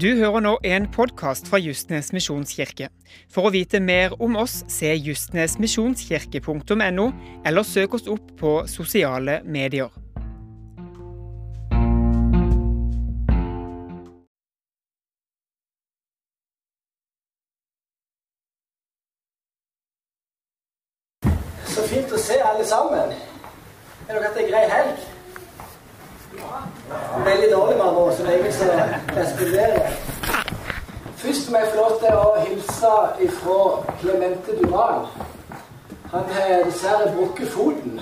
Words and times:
Du 0.00 0.16
hører 0.18 0.40
nå 0.42 0.56
en 0.66 0.88
podkast 0.90 1.46
fra 1.46 1.60
Justnes 1.62 2.08
misjonskirke. 2.10 2.88
For 3.30 3.46
å 3.46 3.52
vite 3.54 3.78
mer 3.78 4.10
om 4.18 4.34
oss, 4.40 4.64
se 4.66 4.90
justnesmisjonskirke.no, 4.90 7.04
eller 7.46 7.62
søk 7.62 7.94
oss 7.94 8.10
opp 8.10 8.32
på 8.40 8.66
sosiale 8.66 9.38
medier. 9.46 9.94
Så 21.70 21.86
fint 21.86 22.10
å 22.10 22.18
se 22.18 22.42
alle 22.42 22.66
sammen. 22.66 23.14
Er 24.08 24.10
dere 24.10 24.26
hatt 24.26 24.42
ei 24.42 24.50
grei 24.50 24.66
helg? 24.74 25.14
Veldig 27.24 27.52
dårlig 27.52 27.76
med 27.76 27.86
andre 27.86 28.00
ord, 28.00 28.16
så 28.16 28.22
lenge 28.22 28.52
så 28.52 28.64
responderer. 29.16 29.73
Må 31.54 31.60
jeg 31.60 31.68
få 31.70 31.76
lov 31.76 31.98
til 32.02 32.16
å 32.18 32.30
hilse 32.42 32.92
ifra 33.22 33.56
Clemente 34.00 34.54
Duran. 34.58 35.04
Han 36.10 36.24
har 36.34 36.64
dessverre 36.66 37.12
brukket 37.14 37.52
foten. 37.52 38.00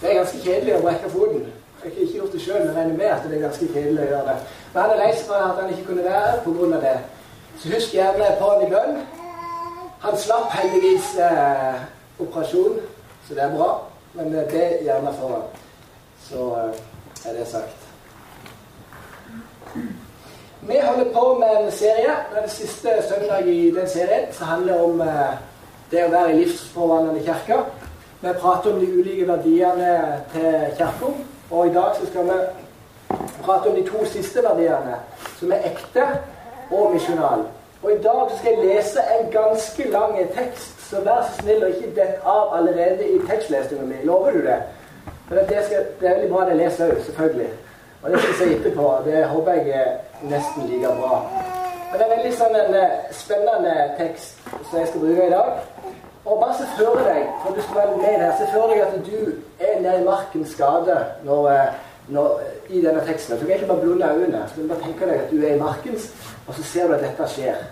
Det 0.00 0.08
er 0.08 0.16
ganske 0.16 0.40
kjedelig 0.40 0.78
å 0.78 0.80
brekke 0.86 1.10
foten. 1.12 1.42
Jeg 1.82 1.90
har 1.90 1.98
ikke 2.06 2.16
gjort 2.22 2.32
det 2.32 2.40
sjøl, 2.40 2.62
men 2.62 2.72
regner 2.78 2.96
med 3.02 3.10
at 3.10 3.26
det 3.26 3.36
er 3.36 3.44
ganske 3.44 3.68
kjedelig 3.74 4.06
å 4.06 4.08
gjøre 4.14 4.24
det. 4.30 4.38
Men 4.62 4.80
han 4.80 4.94
er 4.94 5.02
lei 5.02 5.10
seg 5.10 5.28
for 5.28 5.42
at 5.50 5.60
han 5.60 5.74
ikke 5.74 5.86
kunne 5.90 6.06
være 6.08 6.24
her 6.30 6.40
pga. 6.46 6.80
det. 6.86 6.96
Så 7.58 7.74
husk 7.74 7.98
gjerne 7.98 8.32
på 8.40 8.50
han 8.54 8.64
i 8.64 8.72
bønn. 8.72 8.98
Han 10.08 10.18
slapp 10.24 10.50
heldigvis 10.56 11.12
eh, 11.28 11.86
operasjon, 12.16 12.80
så 13.28 13.36
det 13.36 13.44
er 13.44 13.56
bra. 13.58 13.70
Men 14.16 14.32
det 14.32 14.48
er 14.64 14.84
gjerne 14.88 15.16
for 15.20 15.36
han. 15.36 15.64
Så 16.30 16.50
eh, 16.64 16.84
er 17.28 17.40
det 17.42 17.48
sagt. 17.52 17.81
Vi 20.68 20.78
holder 20.82 21.12
på 21.12 21.38
med 21.38 21.64
en 21.64 21.72
serie. 21.72 22.10
Den 22.40 22.48
siste 22.48 22.88
søndag 23.08 23.46
i 23.46 23.70
den 23.70 23.88
serien 23.88 24.32
som 24.32 24.46
handler 24.46 24.82
om 24.82 25.00
eh, 25.00 25.32
det 25.90 26.04
å 26.06 26.10
være 26.12 26.30
i 26.30 26.36
livsforvandlende 26.36 27.24
kirke. 27.26 27.56
Vi 28.20 28.34
prater 28.38 28.70
om 28.70 28.78
de 28.78 28.86
ulike 28.86 29.26
verdiene 29.26 30.20
til 30.30 30.76
kirka. 30.78 31.10
Og 31.50 31.66
i 31.66 31.72
dag 31.74 31.96
så 31.98 32.06
skal 32.06 32.30
vi 32.30 32.36
prate 33.42 33.72
om 33.72 33.74
de 33.74 33.82
to 33.88 34.04
siste 34.12 34.44
verdiene, 34.46 35.00
som 35.40 35.50
er 35.50 35.66
ekte 35.72 36.06
og 36.70 36.94
misjonal. 36.94 37.42
Og 37.82 37.90
i 37.90 37.98
dag 38.06 38.22
så 38.30 38.38
skal 38.38 38.54
jeg 38.54 38.68
lese 38.68 39.02
en 39.16 39.28
ganske 39.34 39.88
lang 39.90 40.14
tekst, 40.38 40.78
så 40.86 41.02
vær 41.02 41.26
så 41.26 41.42
snill 41.42 41.66
og 41.66 41.74
ikke 41.74 41.90
dett 41.98 42.22
av 42.22 42.54
allerede 42.60 43.10
i 43.10 43.18
tekstlesningen 43.26 43.90
min. 43.90 44.06
Lover 44.06 44.38
du 44.38 44.46
det? 44.46 44.62
For 45.26 45.42
det, 45.42 45.66
skal, 45.66 45.90
det 45.98 46.08
er 46.08 46.18
veldig 46.20 46.32
bra 46.36 46.46
det 46.46 46.54
jeg 46.54 46.62
leser 46.62 46.94
òg, 46.94 47.04
selvfølgelig. 47.10 47.52
Og 48.02 48.10
det 48.10 48.18
skal 48.18 48.30
jeg 48.30 48.38
si 48.38 48.54
etterpå. 48.56 48.86
Det 49.04 49.24
håper 49.24 49.52
jeg 49.52 49.68
er 49.68 49.90
nesten 50.22 50.66
like 50.66 50.94
bra. 51.00 51.20
Men 51.90 52.00
det 52.00 52.06
er 52.06 52.14
veldig 52.16 52.32
sånn 52.34 52.56
en 52.56 52.74
eh, 52.74 52.98
spennende 53.14 53.74
tekst 53.98 54.40
som 54.48 54.78
jeg 54.80 54.88
skal 54.90 55.04
bruke 55.04 55.26
i 55.26 55.32
dag. 55.32 55.60
Og 56.24 56.40
bare 56.40 56.56
se 56.56 56.66
for 56.78 56.98
deg, 57.02 57.28
for 57.42 57.54
du 57.54 57.62
skal 57.62 57.78
være 57.78 57.96
med 57.96 58.06
her, 58.06 58.32
se 58.38 58.46
for 58.52 58.70
deg 58.70 58.82
at 58.84 58.94
du 59.06 59.18
er 59.60 59.80
nede 59.82 60.00
i 60.00 60.06
markens 60.06 60.54
når, 61.26 61.48
eh, 61.52 61.68
i 62.68 62.80
denne 62.82 63.04
teksten. 63.06 63.38
Du 63.38 63.46
kan 63.46 63.54
ikke 63.54 63.66
bare 63.66 63.84
blunde 63.84 64.10
øynene. 64.14 64.42
Så 64.48 64.54
kan 64.54 64.62
du 64.62 64.68
bare 64.68 64.84
tenke 64.86 65.10
deg 65.10 65.20
at 65.20 65.30
du 65.30 65.36
er 65.42 65.54
i 65.54 65.58
markens, 65.58 66.10
og 66.46 66.54
så 66.54 66.62
ser 66.62 66.86
du 66.86 66.94
at 66.94 67.04
dette 67.06 67.28
skjer. 67.28 67.62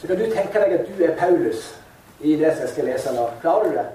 Så 0.00 0.06
kan 0.06 0.16
du 0.16 0.24
tenke 0.24 0.64
deg 0.64 0.80
at 0.80 0.86
du 0.88 1.04
er 1.04 1.16
Paulus 1.16 1.74
i 2.20 2.36
det 2.36 2.52
som 2.52 2.66
jeg 2.66 2.74
skal 2.74 2.84
lese 2.84 3.14
nå. 3.14 3.28
Klarer 3.40 3.64
du 3.64 3.78
det? 3.78 3.86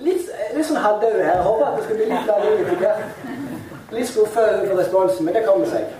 Litt, 0.00 0.30
litt 0.56 0.66
sånn 0.66 0.80
halvdau 0.80 1.12
her. 1.12 1.28
Jeg 1.28 1.46
håper 1.46 1.66
at 1.66 1.76
det 1.76 1.84
skal 1.84 2.00
bli 2.00 2.08
litt 2.08 2.26
mer 2.26 2.96
Litt 3.92 4.08
skuffet 4.08 4.70
over 4.70 4.78
responsen, 4.78 5.24
men 5.24 5.34
det 5.34 5.44
kommer 5.44 5.68
seg. 5.68 5.90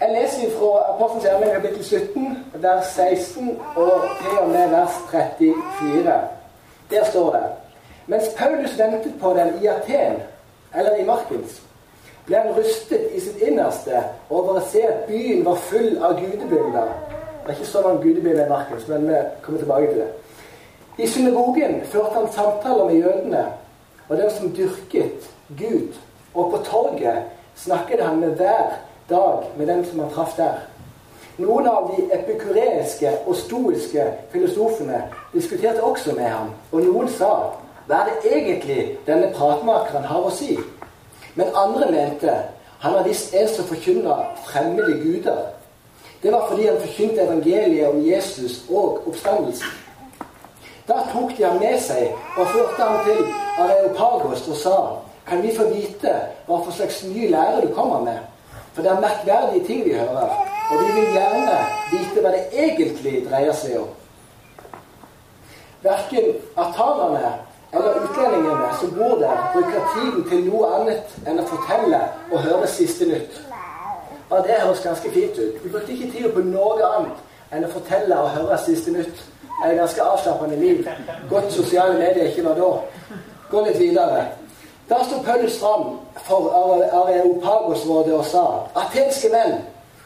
Jeg 0.00 0.14
leser 0.16 0.54
fra 0.56 0.70
Apostelens 0.94 1.26
gjerning 1.28 1.52
kapittel 1.54 1.84
17, 1.84 2.24
vers 2.64 2.88
16 2.96 3.50
og 3.76 4.06
til 4.22 4.38
og 4.40 4.48
med 4.48 4.72
vers 4.72 4.96
34. 5.12 6.16
Der 6.90 7.04
står 7.10 7.30
det 7.36 7.44
Mens 8.06 8.32
Paulus 8.38 8.78
ventet 8.78 9.14
på 9.20 9.34
den 9.38 9.62
i 9.62 9.66
Aten, 9.66 10.18
eller 10.74 10.96
i 10.96 11.04
Markens, 11.04 11.60
ble 12.26 12.42
han 12.42 12.56
rustet 12.56 13.06
i 13.14 13.20
sitt 13.22 13.38
innerste 13.46 14.02
over 14.30 14.58
å 14.58 14.66
se 14.72 14.82
at 14.88 15.06
byen 15.06 15.44
var 15.46 15.62
full 15.70 16.00
av 16.02 16.18
gudebilder. 16.18 16.90
Det 17.06 17.46
er 17.46 17.56
ikke 17.60 17.70
så 17.70 17.86
mange 17.86 18.02
gudebilder 18.02 18.46
i 18.46 18.50
Markens, 18.56 18.88
men 18.88 19.06
vi 19.08 19.22
kommer 19.42 19.62
tilbake 19.62 19.92
til 19.92 20.02
det. 20.02 20.10
I 20.98 21.06
synagogen 21.06 21.82
førte 21.86 22.18
han 22.18 22.32
samtaler 22.34 22.84
med 22.90 23.02
jødene 23.04 23.48
og 24.08 24.16
dem 24.18 24.30
som 24.34 24.54
dyrket 24.56 25.30
Gud. 25.58 26.00
Og 26.34 26.50
på 26.50 26.62
torget 26.64 27.22
snakket 27.56 28.04
han 28.04 28.20
med 28.20 28.36
hver 28.36 28.76
dag 29.10 29.44
med 29.56 29.66
dem 29.66 29.84
som 29.84 29.98
han 29.98 30.10
traff 30.10 30.36
der. 30.36 30.60
Noen 31.40 31.66
av 31.66 31.90
de 31.90 32.04
epikureiske 32.12 33.10
og 33.26 33.36
stoiske 33.36 34.04
filosofene 34.32 35.02
diskuterte 35.32 35.82
også 35.82 36.12
med 36.12 36.28
ham, 36.28 36.50
og 36.72 36.82
noen 36.84 37.08
sa 37.08 37.30
hva 37.88 38.02
er 38.04 38.10
det 38.10 38.32
egentlig 38.32 38.82
denne 39.06 39.32
pratmakeren 39.34 40.04
har 40.06 40.26
å 40.26 40.30
si? 40.34 40.58
Men 41.34 41.54
andre 41.56 41.88
mente 41.90 42.34
han 42.80 42.94
var 42.94 43.08
visst 43.08 43.34
en 43.34 43.48
som 43.48 43.66
forkynna 43.66 44.18
fremmede 44.44 45.00
guder. 45.02 45.40
Det 46.22 46.32
var 46.32 46.46
fordi 46.48 46.66
han 46.66 46.80
forkynte 46.80 47.24
evangeliet 47.24 47.88
om 47.88 48.02
Jesus 48.04 48.60
og 48.70 49.08
oppstandelsen. 49.08 49.72
Da 50.88 51.00
tok 51.12 51.32
de 51.38 51.44
ham 51.44 51.58
med 51.60 51.80
seg 51.80 52.12
og 52.36 52.46
førte 52.52 52.82
ham 52.82 53.04
til 53.06 53.26
Areopagos 53.58 54.46
og 54.48 54.56
sa 54.56 54.78
kan 55.30 55.42
vi 55.42 55.52
få 55.54 55.68
vite 55.70 56.12
hva 56.48 56.56
for 56.58 56.74
slags 56.74 57.04
ny 57.06 57.28
lære 57.30 57.60
du 57.62 57.74
kommer 57.74 58.00
med? 58.02 58.18
For 58.74 58.82
det 58.82 58.90
er 58.90 59.00
merkverdige 59.00 59.66
ting 59.66 59.84
vi 59.84 59.92
hører, 59.94 60.32
og 60.70 60.80
vi 60.80 60.88
vil 60.96 61.12
gjerne 61.14 61.58
vite 61.92 62.24
hva 62.24 62.32
det 62.34 62.42
egentlig 62.64 63.14
dreier 63.28 63.54
seg 63.54 63.76
om. 63.78 63.92
Verken 65.82 66.34
atanerne 66.58 67.30
eller 67.72 68.00
utlendingene 68.02 68.72
som 68.80 68.94
bor 68.98 69.14
der, 69.22 69.46
bruker 69.54 69.86
tiden 69.94 70.26
til 70.30 70.42
noe 70.50 70.72
annet 70.80 71.14
enn 71.26 71.38
å 71.38 71.46
fortelle 71.46 72.02
og 72.32 72.42
høre 72.48 72.66
siste 72.74 73.06
nytt. 73.06 73.38
Og 74.30 74.42
det 74.46 74.58
høres 74.64 74.82
ganske 74.82 75.14
fint 75.14 75.38
ut. 75.38 75.62
Vi 75.62 75.70
brukte 75.70 75.94
ikke 75.94 76.10
tid 76.16 76.30
på 76.34 76.42
noe 76.50 76.90
annet 76.96 77.54
enn 77.54 77.66
å 77.66 77.70
fortelle 77.70 78.18
og 78.18 78.34
høre 78.34 78.58
siste 78.66 78.98
nytt. 78.98 79.22
Det 79.46 79.70
er 79.70 79.78
ganske 79.78 80.02
avslappende 80.02 80.58
liv. 80.58 80.86
Godt 81.30 81.52
sosiale 81.54 81.98
medier 81.98 82.30
ikke 82.32 82.48
var 82.50 82.58
da. 82.58 82.70
Gå 83.50 83.66
litt 83.66 83.78
videre. 83.78 84.26
Da 84.90 85.04
sto 85.04 85.22
Paulus 85.22 85.58
fram 85.58 85.98
for 86.26 86.50
Areopagos-rådet 86.92 88.14
og 88.14 88.24
sa 88.26 88.44
Atenske 88.74 89.28
menn, 89.30 89.60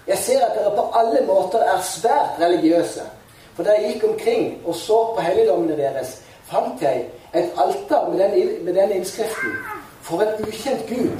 jeg 0.06 0.18
ser 0.18 0.44
at 0.44 0.58
dere 0.58 0.74
på 0.76 0.84
alle 0.92 1.22
måter 1.24 1.64
er 1.64 1.80
svært 1.80 2.36
religiøse. 2.40 3.06
For 3.56 3.64
da 3.64 3.78
jeg 3.78 3.94
gikk 3.94 4.04
omkring 4.10 4.60
og 4.64 4.74
så 4.76 4.98
på 5.16 5.24
helligdommene 5.24 5.78
deres, 5.78 6.18
fant 6.50 6.82
jeg 6.82 7.06
et 7.32 7.56
alter 7.56 8.08
med 8.10 8.18
den, 8.20 8.64
med 8.64 8.74
den 8.74 8.92
innskriften 8.98 9.56
For 10.04 10.20
en 10.20 10.44
ukjent 10.44 10.86
Gud. 10.88 11.16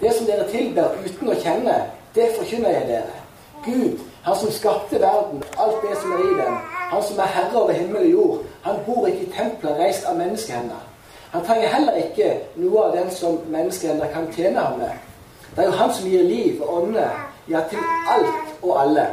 Det 0.00 0.14
som 0.14 0.26
dere 0.26 0.48
tilber 0.50 0.96
uten 1.06 1.28
å 1.30 1.36
kjenne, 1.38 1.76
det 2.14 2.32
forkynner 2.34 2.80
jeg 2.80 2.88
dere. 2.88 3.18
Gud, 3.64 4.00
han 4.26 4.36
som 4.40 4.50
skapte 4.50 4.98
verden, 5.00 5.44
alt 5.54 5.84
det 5.86 6.00
som 6.00 6.16
er 6.16 6.24
i 6.24 6.38
den, 6.40 6.56
han 6.90 7.04
som 7.06 7.18
er 7.22 7.30
herre 7.36 7.62
over 7.62 7.78
himmel 7.78 8.02
og 8.02 8.10
jord, 8.10 8.38
han 8.66 8.82
bor 8.86 9.06
ikke 9.06 9.28
i 9.28 9.36
templer 9.36 9.78
reist 9.78 10.08
av 10.10 10.18
menneskehender. 10.18 10.82
Han 11.32 11.44
trenger 11.44 11.68
heller 11.72 11.96
ikke 11.96 12.28
noe 12.60 12.86
av 12.86 12.96
den 12.96 13.10
som 13.10 13.38
menneskehender 13.48 14.10
kan 14.12 14.28
tjene 14.36 14.60
ham 14.60 14.78
med. 14.78 14.92
Det 15.56 15.62
er 15.64 15.70
jo 15.70 15.78
han 15.78 15.92
som 15.94 16.08
gir 16.08 16.24
liv 16.28 16.60
og 16.62 16.82
ånde, 16.82 17.06
ja, 17.48 17.62
til 17.70 17.80
alt 18.08 18.52
og 18.62 18.82
alle. 18.82 19.06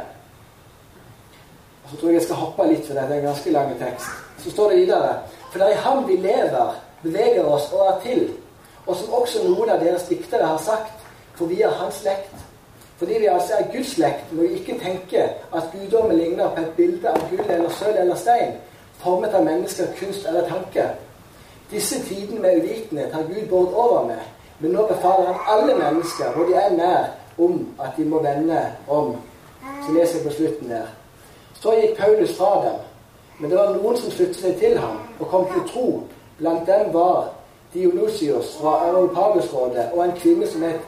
Og 1.84 1.90
så 1.90 1.96
tror 1.96 2.08
jeg 2.08 2.18
jeg 2.18 2.26
skal 2.26 2.42
hoppe 2.42 2.66
litt, 2.68 2.84
for 2.86 2.94
dette 2.94 3.14
er 3.14 3.22
en 3.22 3.30
ganske 3.30 3.54
lang 3.56 3.72
tekst. 3.80 4.20
Så 4.44 4.52
står 4.52 4.70
det 4.70 4.82
videre 4.84 5.16
For 5.50 5.58
det 5.58 5.66
er 5.66 5.72
i 5.72 5.82
ham 5.82 6.04
vi 6.08 6.16
lever, 6.16 6.76
beveger 7.02 7.44
oss 7.44 7.72
og 7.72 7.86
er 7.86 7.96
til, 8.04 8.28
og 8.86 8.96
som 8.96 9.14
også 9.18 9.42
noen 9.48 9.72
av 9.74 9.80
deres 9.82 10.04
diktere 10.06 10.46
har 10.46 10.60
sagt, 10.62 11.08
for 11.34 11.50
vi 11.50 11.62
er 11.62 11.74
hans 11.80 12.04
slekt. 12.04 12.46
Fordi 13.00 13.18
vi 13.18 13.26
altså 13.26 13.56
er 13.58 13.72
Guds 13.72 13.94
slekt, 13.96 14.32
må 14.32 14.42
vi 14.42 14.60
ikke 14.60 14.78
tenke 14.78 15.22
at 15.56 15.72
guddommen 15.72 16.16
ligner 16.16 16.52
på 16.54 16.60
et 16.60 16.74
bilde 16.76 17.08
av 17.08 17.22
gull 17.30 17.46
eller 17.48 17.72
sølv 17.80 17.98
eller 17.98 18.16
stein, 18.16 18.58
formet 19.00 19.34
av 19.34 19.44
mennesker, 19.44 19.88
kunst 19.98 20.28
eller 20.28 20.48
tanke. 20.48 20.84
Disse 21.70 22.02
tidene 22.04 22.40
med 22.40 22.56
uvitenhet 22.56 23.12
har 23.12 23.22
Gud 23.22 23.48
båret 23.48 23.74
over 23.74 24.06
med, 24.06 24.22
men 24.58 24.70
nå 24.70 24.86
befaler 24.86 25.32
han 25.32 25.58
alle 25.58 25.74
mennesker, 25.74 26.32
hvor 26.34 26.44
de 26.44 26.54
er 26.54 26.70
nær, 26.76 27.04
om 27.38 27.68
at 27.80 27.90
de 27.96 28.04
må 28.04 28.22
vende 28.22 28.62
om. 28.88 29.16
Så 29.86 29.92
leser 29.92 30.18
jeg 30.18 30.26
på 30.26 30.34
slutten 30.34 30.70
der. 30.70 30.88
Så 31.60 31.72
gikk 31.72 31.98
Paulus 31.98 32.36
fra 32.36 32.54
dem, 32.64 32.78
men 33.38 33.50
det 33.50 33.58
var 33.58 33.74
noen 33.76 33.96
som 33.96 34.10
sluttet 34.10 34.40
seg 34.40 34.56
til 34.58 34.78
ham 34.78 34.98
og 35.20 35.28
kom 35.28 35.46
til 35.52 35.68
tro. 35.72 35.86
Blant 36.38 36.66
dem 36.66 36.92
var 36.92 37.28
Dionysios 37.74 38.56
fra 38.60 38.88
Europagusrådet 38.88 39.90
og 39.94 40.04
en 40.04 40.16
kvinne 40.16 40.46
som 40.46 40.62
het 40.62 40.80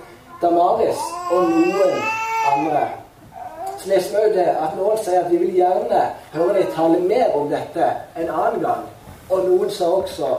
Damaris, 0.42 0.98
og 1.30 1.50
noen 1.50 1.98
andre. 2.56 2.88
Så 3.78 3.88
leser 3.88 4.24
vi 4.24 4.38
det 4.38 4.48
at 4.50 4.74
noen 4.76 4.98
sier 4.98 5.22
at 5.22 5.30
de 5.30 5.38
vil 5.38 5.54
gjerne 5.54 6.00
høre 6.32 6.56
deg 6.56 6.72
tale 6.74 6.98
mer 7.06 7.36
om 7.38 7.50
dette 7.50 7.92
en 8.16 8.30
annen 8.30 8.64
gang. 8.64 8.88
Og 9.30 9.44
noen 9.46 9.70
sa 9.70 9.92
også 10.00 10.32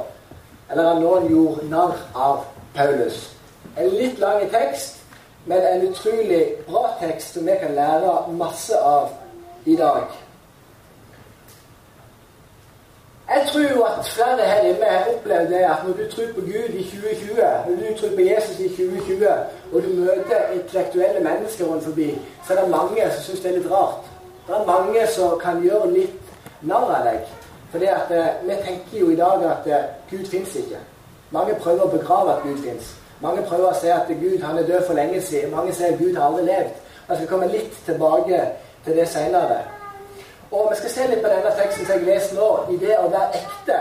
eller 0.74 0.90
at 0.90 1.02
noen 1.02 1.30
gjorde 1.30 1.70
narr 1.70 1.96
av 2.16 2.44
Paulus. 2.76 3.30
En 3.78 3.90
litt 3.94 4.20
lang 4.20 4.50
tekst, 4.50 5.00
men 5.46 5.62
en 5.62 5.88
utrolig 5.88 6.44
bra 6.68 6.88
tekst 7.02 7.38
som 7.38 7.46
vi 7.46 7.58
kan 7.62 7.76
lære 7.78 8.14
masse 8.38 8.78
av 8.80 9.10
i 9.66 9.76
dag. 9.76 10.04
Jeg 13.30 13.46
tror 13.52 13.86
at 13.86 14.06
flere 14.06 14.46
her 14.46 14.62
inne 14.62 14.86
har 14.86 15.06
opplevd 15.14 15.50
det 15.54 15.62
at 15.64 15.86
når 15.86 15.94
du 15.94 16.12
tror 16.12 16.34
på 16.36 16.42
Gud 16.42 16.74
i 16.74 16.84
2020, 16.84 17.36
når 17.68 17.76
du 17.76 17.98
tror 18.00 18.16
på 18.16 18.22
Jesus 18.22 18.60
i 18.60 18.70
2020, 18.70 19.28
og 19.74 19.84
du 19.84 19.88
møter 19.88 20.52
intellektuelle 20.54 21.24
mennesker 21.30 21.66
rundt 21.66 21.84
forbi, 21.84 22.18
så 22.48 22.54
er 22.54 22.62
det 22.62 22.70
mange 22.70 23.12
som 23.12 23.24
syns 23.24 23.40
det 23.40 23.52
er 23.52 23.58
litt 23.58 23.72
rart. 23.72 24.04
Det 24.48 24.56
er 24.56 24.66
mange 24.66 25.08
som 25.08 25.40
kan 25.40 25.64
gjøre 25.64 25.94
litt 25.94 26.36
narr 26.62 26.92
av 26.98 27.08
deg. 27.08 27.43
Fordi 27.74 27.86
at 27.90 28.12
eh, 28.12 28.48
vi 28.48 28.56
tenker 28.66 29.00
jo 29.00 29.10
i 29.10 29.16
dag 29.16 29.44
at 29.50 29.68
eh, 29.68 29.86
Gud 30.12 30.26
fins 30.30 30.56
ikke. 30.56 30.78
Mange 31.34 31.56
prøver 31.58 31.88
å 31.88 31.90
begrave 31.90 32.36
at 32.36 32.44
Gud 32.44 32.60
fins. 32.62 32.92
Mange 33.22 33.42
prøver 33.48 33.72
å 33.72 33.78
si 33.80 33.90
at 33.90 34.12
Gud 34.20 34.44
han 34.46 34.60
er 34.62 34.68
død 34.68 34.84
for 34.86 34.94
lenge 34.94 35.22
siden. 35.26 35.56
Mange 35.56 35.74
sier 35.74 35.96
at 35.96 35.98
Gud 35.98 36.14
har 36.14 36.28
aldri 36.28 36.44
levd. 36.46 36.76
Jeg 37.08 37.18
skal 37.18 37.30
komme 37.32 37.48
litt 37.50 37.80
tilbake 37.88 38.42
til 38.86 39.00
det 39.00 39.08
senere. 39.10 39.58
Og 40.52 40.70
vi 40.70 40.78
skal 40.84 40.94
se 40.94 41.08
litt 41.10 41.24
på 41.24 41.32
denne 41.34 41.54
teksten 41.58 41.88
som 41.88 41.96
jeg 41.96 42.06
leser 42.12 42.38
nå, 42.38 42.50
i 42.76 42.78
det 42.84 43.00
å 43.00 43.08
være 43.10 43.42
ekte. 43.42 43.80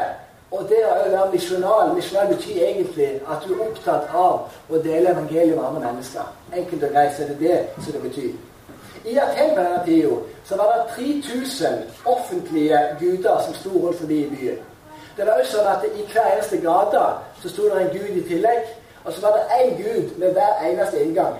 Og 0.53 0.65
det 0.73 0.81
å 0.89 0.94
være 1.12 1.29
misjonal 1.35 1.93
Misjonal 1.97 2.33
betyr 2.33 2.62
egentlig 2.71 3.11
at 3.29 3.44
du 3.44 3.53
er 3.59 3.67
opptatt 3.67 4.09
av 4.17 4.73
å 4.73 4.81
dele 4.89 5.12
evangeliet 5.12 5.53
med 5.53 5.67
andre 5.69 5.85
mennesker. 5.91 6.33
Enkelt 6.53 6.89
og 6.89 6.97
greit 6.97 7.12
så 7.17 7.27
er 7.27 7.35
det 7.35 7.39
det 7.44 7.61
som 7.77 7.93
det 7.93 8.03
betyr. 8.09 8.33
I 9.05 9.19
Aten 9.19 9.55
på 9.55 9.63
denne 9.63 9.83
tida 9.87 10.17
så 10.45 10.57
var 10.57 10.75
det 10.75 11.23
3000 11.23 11.69
offentlige 12.07 12.79
guder 13.01 13.43
som 13.45 13.55
sto 13.55 13.71
rundt 13.71 13.99
forbi 13.99 14.19
i 14.25 14.31
byen. 14.31 14.59
Det 15.17 15.27
var 15.27 15.41
også 15.41 15.57
sånn 15.57 15.71
at 15.73 15.85
I 15.85 16.05
hver 16.13 16.29
eneste 16.35 16.59
gate 16.63 17.03
så 17.43 17.51
sto 17.53 17.69
det 17.69 17.81
en 17.81 17.95
gud 17.97 18.17
i 18.17 18.29
tillegg. 18.29 18.69
Og 19.05 19.13
så 19.13 19.21
var 19.21 19.33
det 19.37 19.57
én 19.59 19.73
gud 19.83 20.19
med 20.19 20.33
hver 20.33 20.63
eneste 20.69 21.03
inngang. 21.03 21.35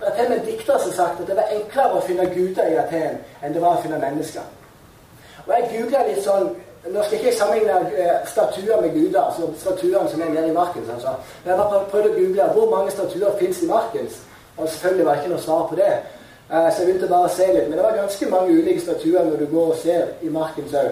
Det 0.00 0.06
er 0.08 0.14
til 0.14 0.24
og 0.24 0.30
med 0.30 0.46
dikter 0.46 0.78
som 0.78 0.90
har 0.90 0.96
sagt 0.96 1.20
at 1.20 1.26
det 1.26 1.36
var 1.36 1.52
enklere 1.52 1.98
å 1.98 2.06
finne 2.06 2.30
guder 2.34 2.70
i 2.70 2.78
Aten 2.80 3.18
enn 3.42 3.54
det 3.54 3.62
var 3.62 3.76
å 3.76 3.82
finne 3.82 3.98
mennesker. 3.98 4.46
Og 5.46 5.52
jeg 5.54 5.70
googla 5.74 6.06
litt 6.08 6.24
sånn 6.24 6.50
Nå 6.88 7.02
skal 7.04 7.18
jeg 7.18 7.24
ikke 7.26 7.36
sammenligne 7.36 7.78
eh, 8.00 8.20
statuer 8.30 8.78
med 8.80 8.92
guder, 8.94 9.18
altså 9.20 9.48
statuene 9.60 10.08
som 10.08 10.20
er 10.22 10.28
nede 10.30 10.48
i 10.48 10.54
Markens. 10.54 10.88
Altså. 10.94 11.10
Men 11.42 11.50
jeg 11.50 11.58
bare 11.58 11.88
prøvd 11.90 12.06
å 12.06 12.12
google 12.14 12.46
hvor 12.54 12.70
mange 12.70 12.92
statuer 12.94 13.34
fins 13.40 13.58
i 13.62 13.66
Markens. 13.68 14.20
Og 14.56 14.68
selvfølgelig 14.68 15.06
var 15.06 15.18
det 15.18 15.24
ikke 15.24 15.32
noe 15.34 15.42
svar 15.42 15.66
på 15.68 15.76
det. 15.76 15.90
Eh, 16.52 16.72
så 16.72 16.82
jeg 16.82 16.86
begynte 16.86 17.08
bare 17.08 17.28
å 17.28 17.34
se 17.34 17.46
litt. 17.52 17.68
Men 17.68 17.78
det 17.78 17.84
var 17.84 17.96
ganske 17.96 18.30
mange 18.30 18.54
ulike 18.56 18.80
statuer 18.80 19.24
når 19.24 19.36
du 19.36 19.46
går 19.50 19.72
og 19.74 19.82
ser 19.82 20.06
i 20.22 20.30
marken 20.32 20.70
sau. 20.70 20.88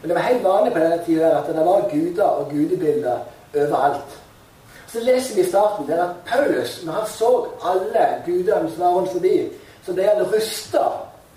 Men 0.00 0.08
det 0.08 0.16
var 0.16 0.28
helt 0.28 0.44
vanlig 0.44 0.72
på 0.72 0.78
denne 0.78 1.02
tida 1.06 1.34
at 1.38 1.50
det 1.50 1.66
var 1.66 1.88
guder 1.90 2.24
og 2.24 2.50
gudebilder 2.50 3.18
overalt. 3.54 4.16
Så 4.88 5.00
leser 5.04 5.34
vi 5.34 5.40
i 5.40 5.48
starten 5.48 5.88
der 5.88 6.02
at 6.04 6.14
Paulus, 6.26 6.80
når 6.84 6.92
han 6.92 7.06
så 7.06 7.46
alle 7.64 8.06
gudene 8.26 8.70
som 8.70 8.80
var 8.80 8.94
rundt 8.94 9.12
forbi, 9.12 9.48
så 9.84 9.92
ble 9.92 10.06
han 10.08 10.32
rysta 10.32 10.84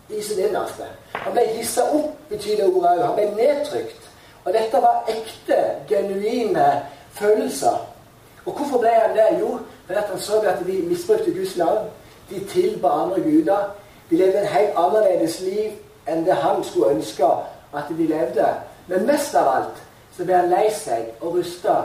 i 0.10 0.22
sitt 0.24 0.40
innerste. 0.40 0.88
Han 1.14 1.34
ble 1.36 1.48
hissa 1.58 1.84
opp, 1.92 2.14
betyr 2.30 2.56
det 2.62 2.70
ordet 2.70 2.94
òg. 2.94 3.04
Han 3.06 3.16
ble 3.16 3.28
nedtrykt. 3.36 4.08
Og 4.46 4.54
dette 4.54 4.82
var 4.82 5.10
ekte, 5.12 5.58
genuine 5.90 6.68
følelser. 7.12 7.84
Og 8.46 8.54
hvorfor 8.54 8.80
ble 8.80 8.94
han 8.96 9.18
det? 9.18 9.28
Jo, 9.40 9.58
fordi 9.86 10.00
han 10.00 10.20
så 10.20 10.40
at 10.42 10.64
de 10.68 10.82
misbrukte 10.88 11.34
Guds 11.34 11.58
navn. 11.58 11.90
De 12.32 12.40
tilba 12.48 12.90
andre 13.04 13.22
guder. 13.22 13.72
De 14.10 14.18
levde 14.18 14.42
en 14.42 14.48
helt 14.48 14.76
annerledes 14.76 15.40
liv 15.40 15.72
enn 16.08 16.26
det 16.26 16.36
han 16.36 16.64
skulle 16.64 16.96
ønske 16.96 17.28
at 17.74 17.90
de 17.90 18.08
levde. 18.08 18.48
Men 18.88 19.06
mest 19.08 19.36
av 19.36 19.48
alt 19.56 19.82
så 20.18 20.26
ble 20.28 20.36
han 20.36 20.50
lei 20.52 20.68
seg 20.76 21.12
og 21.22 21.38
rusta 21.40 21.84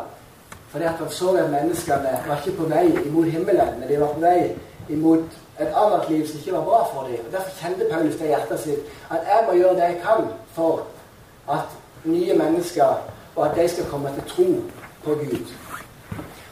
fordi 0.71 0.85
at 0.85 0.99
han 0.99 1.11
så 1.11 1.31
at 1.39 1.51
menneskene 1.51 2.11
var 2.27 2.41
ikke 2.43 2.57
på 2.57 2.65
vei 2.69 2.89
imot 3.07 3.29
himmelen, 3.31 3.79
men 3.79 3.89
de 3.89 4.01
var 4.01 4.11
på 4.13 4.21
vei 4.21 4.51
imot 4.93 5.37
et 5.61 5.71
annet 5.73 6.09
liv 6.11 6.27
som 6.27 6.39
ikke 6.39 6.53
var 6.53 6.65
bra 6.65 6.81
for 6.91 7.07
dem. 7.09 7.23
Og 7.27 7.33
Derfor 7.33 7.51
kjente 7.61 7.87
Paulus 7.91 8.19
det 8.19 8.27
i 8.27 8.33
hjertet 8.35 8.61
sitt 8.61 8.91
at 9.11 9.31
jeg 9.31 9.45
må 9.47 9.55
gjøre 9.57 9.77
det 9.79 9.87
jeg 9.91 10.01
kan 10.03 10.29
for 10.53 10.83
at 11.49 11.79
nye 12.05 12.35
mennesker 12.35 12.99
og 13.37 13.47
at 13.47 13.57
de 13.57 13.69
skal 13.69 13.89
komme 13.91 14.13
til 14.15 14.29
tro 14.35 14.49
på 15.05 15.15
Gud. 15.15 15.55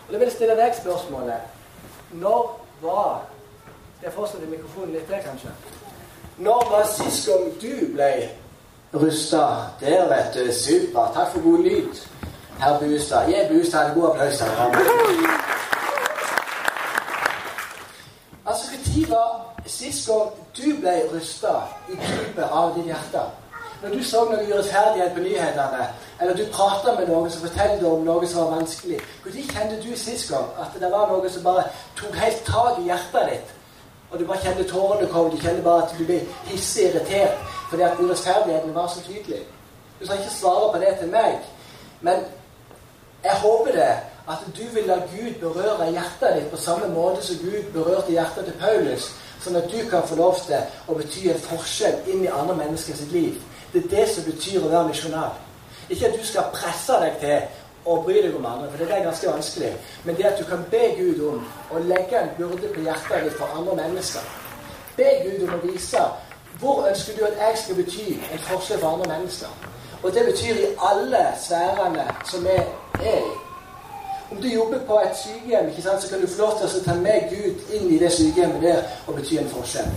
Og 0.06 0.12
Da 0.12 0.18
vil 0.18 0.26
jeg 0.26 0.32
stille 0.32 0.56
deg 0.56 0.74
spørsmålet 0.80 2.12
Når 2.12 2.60
var 2.82 3.26
Skal 4.04 4.10
jeg 4.10 4.16
fortsette 4.20 4.46
mikrofonen 4.46 4.90
litt 4.92 5.06
til, 5.08 5.20
kanskje? 5.24 5.50
Når 6.44 6.64
var 6.70 6.88
sist 6.92 7.28
gang 7.28 7.44
du 7.62 7.94
ble 7.94 8.08
rusta? 8.94 9.44
Der, 9.80 10.02
vet 10.10 10.34
du. 10.34 10.52
Super. 10.52 11.06
Takk 11.14 11.30
for 11.32 11.40
god 11.46 11.62
lyd 11.64 12.02
herr 12.60 12.76
Bustad. 12.82 13.30
Gi 13.30 13.38
Bustad 13.52 13.86
en 13.86 13.94
god 13.94 14.10
applaus. 14.10 14.42
Altså, 18.46 18.66
Når 18.76 19.08
var 19.14 19.64
sist 19.66 20.10
gang 20.10 20.36
du 20.58 20.68
ble 20.82 20.94
rusta 21.14 21.54
i 21.88 21.96
dypet 21.96 22.44
av 22.44 22.76
ditt 22.76 22.92
hjerte? 22.92 23.24
Når 23.82 23.96
du 23.96 24.04
så 24.04 24.26
noe 24.28 24.44
urettferdighet 24.52 25.16
på 25.16 25.24
nyhetene, 25.30 25.88
eller 26.20 26.36
du 26.36 26.44
prata 26.52 26.98
med 27.00 27.08
noen 27.08 27.32
som 27.32 27.48
fortalte 27.48 27.88
om 27.88 28.04
noe 28.04 28.28
som 28.28 28.44
var 28.44 28.56
vanskelig, 28.60 29.00
når 29.24 29.42
kjente 29.48 29.82
du 29.88 29.96
sist 29.96 30.28
gang 30.30 30.48
at 30.60 30.80
det 30.80 30.92
var 30.92 31.08
noe 31.08 31.30
som 31.30 31.52
bare 31.52 31.70
tok 31.96 32.16
helt 32.20 32.48
tak 32.52 32.84
i 32.84 32.90
hjertet 32.92 33.30
ditt? 33.32 33.53
Og 34.14 34.20
du 34.20 34.26
bare 34.26 34.38
kjenner 34.44 34.68
tårene 34.70 35.08
komme, 35.10 35.30
du 35.30 35.40
kjenner 35.42 35.62
bare 35.62 35.82
at 35.82 35.94
du 35.98 36.04
blir 36.06 36.20
hissig 36.46 36.84
irritert 36.86 37.40
fordi 37.70 37.82
at 37.82 37.98
urettferdigheten 37.98 38.74
var 38.74 38.86
så 38.88 39.00
tydelig. 39.02 39.40
Du 40.00 40.06
skal 40.06 40.20
ikke 40.20 40.30
svare 40.30 40.68
på 40.72 40.78
det 40.78 40.92
til 41.00 41.08
meg, 41.10 41.40
men 42.00 42.20
jeg 43.24 43.40
håper 43.42 43.72
det 43.72 43.88
at 44.28 44.44
du 44.58 44.62
vil 44.74 44.86
la 44.86 45.00
Gud 45.10 45.40
berøre 45.40 45.90
hjertet 45.90 46.36
ditt 46.36 46.46
på 46.52 46.60
samme 46.62 46.92
måte 46.94 47.26
som 47.26 47.40
Gud 47.42 47.72
berørte 47.72 48.14
hjertet 48.14 48.46
til 48.46 48.54
Paulus, 48.60 49.10
sånn 49.42 49.58
at 49.58 49.66
du 49.72 49.80
kan 49.90 50.06
få 50.06 50.20
lov 50.20 50.38
til 50.46 50.62
å 50.86 50.98
bety 51.00 51.26
en 51.32 51.42
forskjell 51.48 52.06
inn 52.14 52.22
i 52.22 52.30
andre 52.30 52.54
menneskers 52.62 53.02
liv. 53.10 53.42
Det 53.72 53.82
er 53.82 53.90
det 53.96 54.06
som 54.14 54.30
betyr 54.30 54.62
å 54.62 54.70
være 54.70 54.92
misjonær. 54.92 55.34
Ikke 55.88 56.06
at 56.12 56.14
du 56.14 56.22
skal 56.22 56.54
presse 56.54 57.02
deg 57.02 57.18
til 57.24 57.63
å 57.84 57.96
bry 58.02 58.22
deg 58.22 58.36
om 58.36 58.46
andre, 58.46 58.70
for 58.70 58.80
det 58.80 58.96
er 58.96 59.04
ganske 59.04 59.28
vanskelig. 59.28 59.72
Men 60.04 60.16
det 60.16 60.24
at 60.24 60.38
du 60.38 60.44
kan 60.48 60.64
be 60.70 60.82
Gud 60.98 61.20
om 61.28 61.44
å 61.70 61.82
legge 61.84 62.20
en 62.20 62.32
byrde 62.38 62.72
på 62.72 62.84
hjertet 62.86 63.26
ditt 63.26 63.38
for 63.38 63.58
andre 63.58 63.76
mennesker. 63.82 64.24
Be 64.96 65.10
Gud 65.24 65.48
om 65.48 65.54
å 65.58 65.62
vise 65.66 66.04
hvor 66.60 66.88
ønsker 66.88 67.16
du 67.18 67.24
at 67.26 67.40
jeg 67.40 67.58
skal 67.62 67.80
bety 67.82 68.06
en 68.32 68.44
forskjell 68.48 68.80
for 68.80 68.94
andre 68.94 69.10
mennesker. 69.16 69.70
Og 70.02 70.14
det 70.14 70.24
betyr 70.30 70.54
i 70.54 70.72
alle 70.90 71.26
sfærene 71.40 72.06
som 72.30 72.44
vi 72.44 72.56
er 73.00 73.18
i. 73.18 73.34
Om 74.30 74.40
du 74.42 74.48
jobber 74.48 74.80
på 74.86 75.00
et 75.00 75.16
sykehjem, 75.16 75.68
ikke 75.68 75.82
sant, 75.82 76.02
så 76.02 76.08
kan 76.08 76.20
du 76.20 76.26
få 76.26 76.42
lov 76.42 76.58
til 76.58 76.80
å 76.80 76.84
ta 76.84 76.94
med 76.98 77.28
Gud 77.30 77.74
inn 77.76 77.90
i 77.92 77.98
det 78.00 78.12
sykehjemmet 78.12 78.62
der 78.62 78.82
og 79.06 79.18
bety 79.18 79.38
en 79.38 79.50
forskjell. 79.52 79.90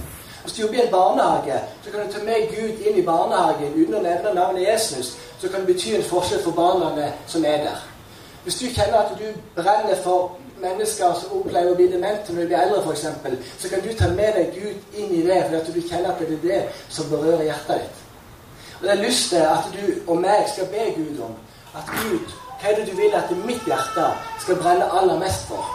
Hvis 0.48 0.56
du 0.56 0.62
jobber 0.62 0.78
i 0.78 0.86
en 0.86 0.92
barnehage, 0.92 1.60
så 1.84 1.92
kan 1.92 2.00
du 2.00 2.12
ta 2.12 2.24
med 2.24 2.48
Gud 2.56 2.88
inn 2.88 2.98
i 2.98 3.02
barnehagen 3.06 3.74
uten 3.76 3.98
å 3.98 4.00
nevne 4.00 4.32
navnet 4.32 4.64
Jesus. 4.64 5.10
Så 5.42 5.50
kan 5.52 5.66
det 5.66 5.74
bety 5.74 5.90
en 5.96 6.06
forskjell 6.08 6.40
for 6.46 6.56
barna 6.56 7.10
som 7.28 7.44
er 7.46 7.58
der. 7.66 7.82
Hvis 8.46 8.56
du 8.62 8.66
kjenner 8.72 9.02
at 9.02 9.12
du 9.20 9.26
brenner 9.58 10.00
for 10.06 10.38
mennesker 10.62 11.20
som 11.20 11.34
opplever 11.42 11.74
å 11.74 11.76
bli 11.76 11.90
demente 11.92 12.32
når 12.32 12.42
de 12.42 12.48
blir 12.48 12.62
eldre, 12.62 12.80
f.eks., 12.80 13.52
så 13.60 13.74
kan 13.74 13.84
du 13.84 13.92
ta 14.00 14.08
med 14.14 14.40
deg 14.40 14.56
Gud 14.56 14.96
inn 15.02 15.12
i 15.18 15.26
det, 15.28 15.42
fordi 15.50 15.60
at 15.60 15.74
du 15.76 15.82
kjenner 15.90 16.16
at 16.16 16.24
det 16.24 16.40
er 16.40 16.42
det 16.46 16.64
som 16.88 17.12
berører 17.12 17.44
hjertet 17.50 17.84
ditt. 17.84 18.02
Og 18.78 18.88
Det 18.88 18.96
er 18.96 19.04
lyst 19.04 19.30
til 19.36 19.44
at 19.52 19.70
du 19.76 19.86
og 20.08 20.24
meg 20.24 20.48
skal 20.54 20.72
be 20.72 20.90
Gud 20.96 21.22
om 21.28 21.36
at 21.76 21.94
Gud, 22.00 22.40
hva 22.62 22.72
er 22.72 22.80
det 22.80 22.88
du 22.88 22.96
vil 23.04 23.20
at 23.20 23.38
mitt 23.44 23.68
hjerte 23.68 24.10
skal 24.40 24.64
brenne 24.64 24.88
aller 24.96 25.20
mest 25.20 25.52
for? 25.52 25.68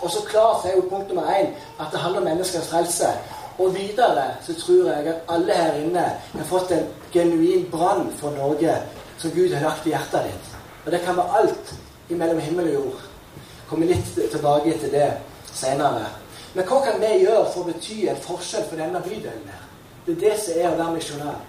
Og 0.00 0.10
så 0.10 0.24
klart 0.32 0.64
er 0.64 0.76
jo 0.80 0.88
punkt 0.88 1.12
nummer 1.12 1.28
én 1.28 1.52
at 1.76 1.92
det 1.92 2.00
handler 2.00 2.24
om 2.24 2.30
menneskers 2.32 2.72
frelse. 2.72 3.12
Og 3.58 3.74
videre 3.74 4.24
så 4.46 4.54
tror 4.58 4.90
jeg 4.90 5.06
at 5.06 5.28
alle 5.28 5.54
her 5.54 5.78
inne 5.78 6.04
har 6.34 6.46
fått 6.48 6.72
en 6.74 6.86
genuin 7.12 7.68
brann 7.70 8.08
for 8.18 8.34
Norge 8.34 8.74
som 9.18 9.30
Gud 9.30 9.54
har 9.54 9.62
lagt 9.62 9.86
i 9.86 9.94
hjertet 9.94 10.26
ditt. 10.26 10.50
Og 10.86 10.92
det 10.92 11.00
kan 11.04 11.16
være 11.16 11.38
alt 11.40 11.74
imellom 12.10 12.38
himmel 12.38 12.66
og 12.66 12.74
jord. 12.74 13.04
Kommer 13.68 13.86
litt 13.86 14.18
tilbake 14.30 14.78
til 14.78 14.92
det 14.92 15.12
senere. 15.52 16.10
Men 16.54 16.66
hva 16.66 16.80
kan 16.84 17.00
vi 17.00 17.12
gjøre 17.22 17.46
for 17.52 17.62
å 17.62 17.70
bety 17.70 18.04
en 18.10 18.20
forskjell 18.26 18.66
for 18.68 18.78
denne 18.78 19.00
bydelen 19.02 19.48
her? 19.50 19.62
Det 20.06 20.16
er 20.16 20.20
det 20.20 20.34
som 20.42 20.58
er 20.60 20.68
å 20.72 20.76
være 20.78 20.96
misjonær. 20.98 21.40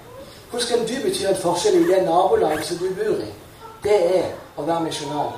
Hvordan 0.52 0.70
kan 0.70 0.88
du 0.88 0.96
bety 1.04 1.26
en 1.26 1.42
forskjell 1.42 1.82
i 1.82 1.88
det 1.90 2.04
nabolaget 2.06 2.66
som 2.66 2.78
du 2.78 2.88
bor 2.96 3.20
i? 3.22 3.32
Det 3.84 3.98
er 4.22 4.32
å 4.56 4.64
være 4.64 4.86
misjonær. 4.88 5.36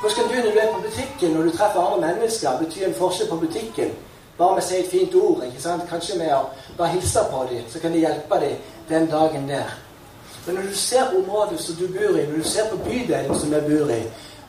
Hvordan 0.00 0.16
kan 0.16 0.28
du 0.32 0.36
når 0.42 0.52
du 0.52 0.58
er 0.58 0.72
på 0.72 0.80
butikken, 0.80 1.34
når 1.36 1.42
du 1.42 1.56
treffer 1.56 1.80
andre 1.84 2.14
mennesker, 2.16 2.58
bety 2.58 2.84
en 2.84 2.96
forskjell 2.98 3.28
på 3.28 3.40
butikken? 3.44 3.92
Bare 4.40 4.56
med 4.56 4.62
å 4.62 4.64
si 4.64 4.78
et 4.80 4.88
fint 4.88 5.14
ord. 5.20 5.42
ikke 5.44 5.60
sant? 5.60 5.82
Kanskje 5.90 6.16
med 6.16 6.32
å 6.32 6.46
bare 6.78 6.94
hilse 6.94 7.24
på 7.28 7.44
dem, 7.50 7.64
så 7.68 7.78
kan 7.78 7.92
de 7.92 8.00
hjelpe 8.00 8.38
dem 8.40 8.54
den 8.88 9.08
dagen 9.10 9.48
der. 9.48 9.74
Men 10.46 10.54
når 10.56 10.70
du 10.70 10.74
ser 10.74 11.10
området 11.16 11.60
som 11.60 11.76
du 11.76 11.86
bor 11.92 12.16
i, 12.16 12.24
når 12.26 12.40
du 12.40 12.48
ser 12.48 12.70
på 12.70 12.78
bydelen 12.86 13.38
som 13.38 13.52
vi 13.52 13.60
bor 13.66 13.92
i, 13.92 14.00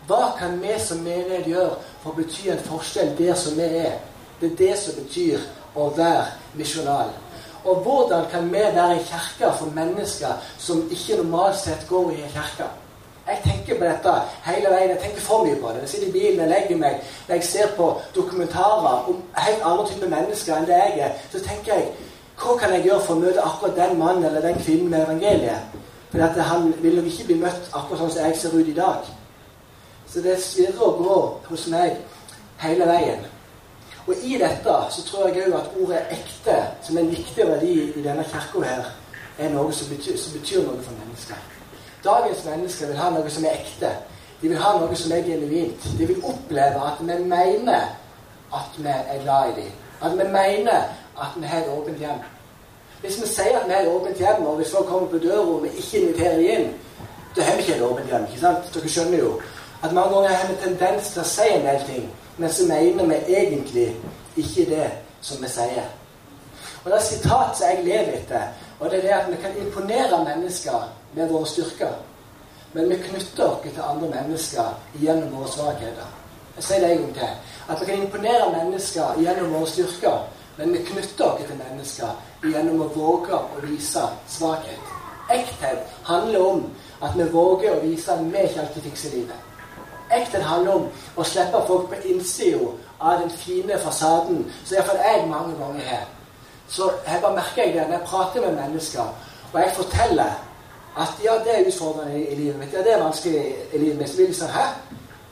hva 0.08 0.32
kan 0.40 0.56
vi 0.62 0.78
som 0.80 1.04
menighet 1.04 1.48
gjøre 1.48 1.76
for 2.04 2.14
å 2.14 2.22
bety 2.22 2.48
en 2.54 2.64
forskjell 2.70 3.12
der 3.18 3.36
som 3.36 3.60
vi 3.60 3.68
er? 3.82 4.00
Det 4.40 4.54
er 4.54 4.56
det 4.62 4.78
som 4.80 4.96
betyr 4.96 5.44
å 5.76 5.90
være 5.98 6.24
misjonal. 6.56 7.12
Og 7.68 7.84
hvordan 7.84 8.26
kan 8.32 8.48
vi 8.48 8.64
være 8.64 8.96
en 8.96 9.04
kirke 9.06 9.52
for 9.60 9.76
mennesker 9.76 10.40
som 10.58 10.88
ikke 10.92 11.20
normalt 11.20 11.60
sett 11.60 11.84
går 11.90 12.16
i 12.16 12.24
en 12.24 12.34
kirke? 12.40 12.72
Jeg 13.28 13.40
tenker 13.44 13.78
på 13.80 13.86
dette 13.86 14.14
hele 14.46 14.70
veien. 14.74 14.90
Jeg 14.90 15.00
tenker 15.00 15.22
for 15.22 15.46
mye 15.46 15.58
på 15.62 15.74
det. 15.74 15.82
Jeg 15.82 15.90
sitter 15.90 16.08
i 16.08 16.12
bilen, 16.12 16.40
jeg 16.40 16.50
legger 16.50 16.78
meg, 16.78 17.04
når 17.28 17.36
jeg 17.36 17.44
ser 17.44 17.76
på 17.78 17.90
dokumentarer 18.16 19.10
om 19.10 19.22
helt 19.38 19.62
andre 19.64 19.88
typer 19.88 20.10
mennesker 20.16 20.56
enn 20.58 20.70
det 20.70 20.80
jeg 20.80 21.04
er, 21.08 21.20
så 21.32 21.44
tenker 21.46 21.74
jeg 21.74 21.92
hva 22.42 22.56
kan 22.58 22.72
jeg 22.74 22.88
gjøre 22.88 23.02
for 23.06 23.14
å 23.14 23.22
møte 23.22 23.44
akkurat 23.46 23.76
den 23.78 24.00
mannen 24.00 24.26
eller 24.26 24.42
den 24.42 24.58
kvinnen 24.64 24.90
med 24.90 25.04
evangeliet? 25.06 25.76
For 26.12 26.42
han 26.42 26.74
vil 26.82 26.96
nok 26.98 27.12
ikke 27.12 27.28
bli 27.30 27.38
møtt 27.44 27.70
akkurat 27.70 28.02
sånn 28.02 28.16
som 28.16 28.26
jeg 28.26 28.40
ser 28.40 28.56
ut 28.58 28.72
i 28.72 28.80
dag. 28.80 29.12
Så 30.10 30.24
det 30.26 30.40
svirrer 30.44 30.82
og 30.82 30.98
går 31.06 31.28
hos 31.52 31.68
meg 31.72 32.02
hele 32.64 32.90
veien. 32.90 33.22
Og 34.08 34.18
i 34.26 34.40
dette 34.42 34.76
så 34.92 35.06
tror 35.06 35.30
jeg 35.30 35.46
òg 35.46 35.60
at 35.60 35.70
ordet 35.84 36.02
'ekte', 36.10 36.58
som 36.82 36.98
er 36.98 37.02
en 37.02 37.12
viktig 37.16 37.48
verdi 37.48 37.74
i 37.96 38.04
denne 38.04 38.24
kirka 38.24 38.66
her, 38.66 38.86
er 39.38 39.50
noe 39.50 39.72
som 39.74 39.96
betyr, 39.96 40.18
som 40.18 40.40
betyr 40.40 40.64
noe 40.66 40.82
for 40.84 40.94
mennesker. 41.06 41.61
Dagens 42.04 42.46
mennesker 42.46 42.88
vil 42.88 42.98
ha 42.98 43.10
noe 43.14 43.30
som 43.30 43.46
er 43.46 43.60
ekte. 43.60 43.92
De 44.42 44.50
vil 44.50 44.58
ha 44.58 44.74
noe 44.80 44.96
som 44.98 45.12
er 45.14 45.26
genuint. 45.26 45.88
De 46.00 46.08
vil 46.10 46.24
oppleve 46.26 46.82
at 46.88 47.02
vi 47.02 47.18
mener 47.24 47.92
at 48.54 48.78
vi 48.78 48.88
er 48.90 49.24
glad 49.24 49.52
i 49.52 49.62
dem. 49.62 49.74
At 50.02 50.18
vi 50.18 50.24
mener 50.34 50.88
at 51.22 51.36
vi 51.38 51.46
har 51.46 51.62
et 51.62 51.70
åpent 51.70 51.98
hjem. 51.98 52.24
Hvis 53.02 53.22
vi 53.22 53.28
sier 53.28 53.60
at 53.60 53.68
vi 53.68 53.74
har 53.74 53.82
et 53.82 53.94
åpent 53.94 54.18
hjem, 54.18 54.46
og 54.46 54.56
hvis 54.56 54.72
folk 54.72 54.88
kommer 54.88 55.08
på 55.08 55.18
døra 55.18 55.40
og 55.40 55.64
vi 55.64 55.70
ikke 55.78 56.00
inviterer 56.00 56.36
dem 56.36 56.46
inn, 56.46 56.74
da 57.36 57.42
har 57.42 57.56
vi 57.56 57.62
ikke 57.62 57.76
et 57.76 57.82
åpent 57.82 58.10
hjem. 58.10 58.26
ikke 58.26 58.40
sant? 58.40 58.74
Dere 58.74 58.90
skjønner 58.90 59.18
jo 59.18 59.32
at 59.84 59.94
mange 59.94 60.16
ganger 60.16 60.30
har 60.30 60.50
vi 60.50 60.58
tendens 60.62 61.10
til 61.14 61.22
å 61.22 61.26
si 61.26 61.48
en 61.50 61.66
del 61.66 61.86
ting, 61.86 62.10
men 62.38 62.54
så 62.54 62.66
mener 62.70 63.06
vi 63.10 63.36
egentlig 63.36 63.88
ikke 64.38 64.66
det 64.70 64.90
som 65.22 65.42
vi 65.42 65.50
sier. 65.50 65.86
Og 66.84 66.90
Det 66.90 66.94
er 66.94 66.98
et 66.98 67.06
sitat 67.06 67.58
som 67.58 67.68
jeg 67.68 67.86
lever 67.86 68.14
etter, 68.18 68.50
og 68.80 68.90
det 68.90 68.98
er 68.98 69.02
det 69.02 69.16
at 69.18 69.32
vi 69.32 69.42
kan 69.42 69.58
imponere 69.58 70.24
mennesker 70.26 70.90
med 71.14 71.30
våre 71.30 71.46
styrker. 71.46 71.94
Men 72.74 72.90
vi 72.90 72.98
knytter 72.98 73.48
oss 73.48 73.62
til 73.64 73.82
andre 73.84 74.10
mennesker 74.10 74.76
gjennom 75.02 75.36
våre 75.36 75.52
svakheter. 75.52 76.12
Jeg 76.56 76.64
sier 76.64 76.80
det 76.84 76.92
en 76.92 77.02
gang 77.02 77.14
til. 77.14 77.34
At 77.70 77.82
vi 77.82 77.86
kan 77.86 78.04
imponere 78.04 78.52
mennesker 78.56 79.20
gjennom 79.20 79.54
våre 79.54 79.68
styrker, 79.68 80.24
men 80.58 80.74
vi 80.74 80.84
knytter 80.88 81.26
oss 81.26 81.44
til 81.44 81.60
mennesker 81.60 82.50
gjennom 82.54 82.82
å 82.86 82.90
våge 82.96 83.36
å 83.36 83.64
vise 83.66 84.08
svakhet. 84.28 84.92
Ekthet 85.32 85.84
handler 86.04 86.46
om 86.46 86.64
at 87.02 87.16
vi 87.16 87.28
våger 87.32 87.76
å 87.76 87.82
vise 87.84 88.12
at 88.12 88.24
vi 88.24 88.46
ikke 88.46 88.62
alltid 88.62 88.88
fikser 88.90 89.16
livet. 89.16 89.48
Ekthet 90.12 90.44
handler 90.44 90.76
om 90.76 90.88
å 91.16 91.24
slippe 91.24 91.62
folk 91.68 91.90
på 91.92 92.00
innsida 92.12 92.72
av 93.00 93.22
den 93.22 93.32
fine 93.32 93.78
fasaden, 93.80 94.44
som 94.66 94.76
iallfall 94.76 95.00
jeg 95.00 95.28
mange 95.30 95.56
ganger 95.60 95.86
har. 95.88 96.08
Så 96.68 96.92
jeg 97.08 97.22
bare 97.22 97.36
merker 97.36 97.64
jeg 97.64 97.74
det 97.74 97.88
når 97.88 97.98
jeg 97.98 98.08
prater 98.08 98.46
med 98.46 98.60
mennesker, 98.60 99.14
og 99.54 99.60
jeg 99.60 99.76
forteller 99.76 100.36
at 100.98 101.14
ja, 101.24 101.34
det 101.44 101.52
er 101.60 101.68
utfordrende 101.68 102.28
i, 102.28 102.36
livet 102.36 102.60
mitt, 102.60 102.74
ja, 102.74 102.80
det 102.80 102.94
er 102.94 103.04
vanskelig 103.04 103.56
i 103.74 103.78
livet 103.78 103.98
mitt, 103.98 104.10
så 104.10 104.18
vil 104.18 104.28
de 104.28 104.34
si 104.34 104.46
hæ? 104.46 104.66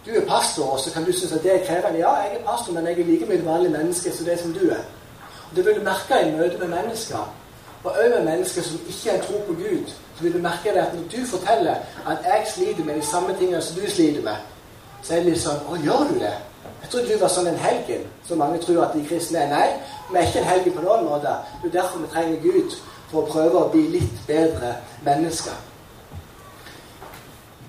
Du 0.06 0.12
er 0.12 0.26
pastor, 0.28 0.72
og 0.72 0.80
så 0.80 0.94
kan 0.94 1.06
du 1.06 1.12
synes 1.12 1.34
at 1.34 1.44
det 1.44 1.56
er 1.56 1.66
krevende. 1.66 2.00
Ja, 2.00 2.14
jeg 2.14 2.38
er 2.40 2.46
pastor, 2.52 2.74
men 2.74 2.88
jeg 2.88 3.00
er 3.00 3.06
like 3.06 3.26
mye 3.26 3.46
vanlig 3.46 3.72
menneske 3.72 4.12
som 4.16 4.26
det 4.26 4.40
som 4.40 4.54
du 4.54 4.70
er. 4.70 4.84
Og 5.50 5.56
Det 5.56 5.66
vil 5.66 5.76
du 5.76 5.84
merke 5.84 6.28
i 6.28 6.32
møte 6.38 6.58
med 6.58 6.68
mennesker. 6.68 7.34
Og 7.84 7.92
òg 7.92 8.10
med 8.10 8.26
mennesker 8.26 8.62
som 8.62 8.80
ikke 8.88 9.12
har 9.12 9.24
tro 9.24 9.34
på 9.48 9.54
Gud. 9.54 9.88
Så 10.16 10.24
vil 10.24 10.34
du 10.34 10.38
merke 10.38 10.74
det 10.74 10.80
at 10.80 10.94
når 10.94 11.04
du 11.12 11.26
forteller 11.26 11.76
at 12.08 12.18
jeg 12.26 12.48
sliter 12.54 12.84
med 12.84 12.96
de 12.96 13.06
samme 13.06 13.36
tingene 13.40 13.62
som 13.62 13.82
du 13.82 13.90
sliter 13.90 14.22
med, 14.22 14.36
så 15.04 15.14
er 15.14 15.18
det 15.18 15.26
litt 15.26 15.42
sånn 15.42 15.62
Å, 15.70 15.78
gjør 15.84 16.08
du 16.10 16.20
det? 16.20 16.34
Jeg 16.82 16.90
trodde 16.92 17.14
du 17.14 17.22
var 17.22 17.32
sånn 17.32 17.48
en 17.48 17.62
helgen, 17.64 18.04
som 18.28 18.38
mange 18.38 18.60
tror 18.64 18.84
at 18.84 18.96
de 18.96 19.06
kristne 19.08 19.40
er. 19.40 19.52
Nei, 19.52 19.68
vi 20.12 20.18
er 20.18 20.28
ikke 20.28 20.42
en 20.42 20.50
helgen 20.50 20.76
på 20.76 20.84
noen 20.84 21.06
måte. 21.08 21.36
Det 21.62 21.70
er 21.70 21.78
derfor 21.82 22.04
vi 22.04 22.12
trenger 22.14 22.42
Gud, 22.44 22.76
for 23.12 23.22
å 23.22 23.32
prøve 23.32 23.64
å 23.64 23.70
bli 23.74 23.88
litt 23.98 24.24
bedre 24.28 24.76
mennesker. 25.06 25.58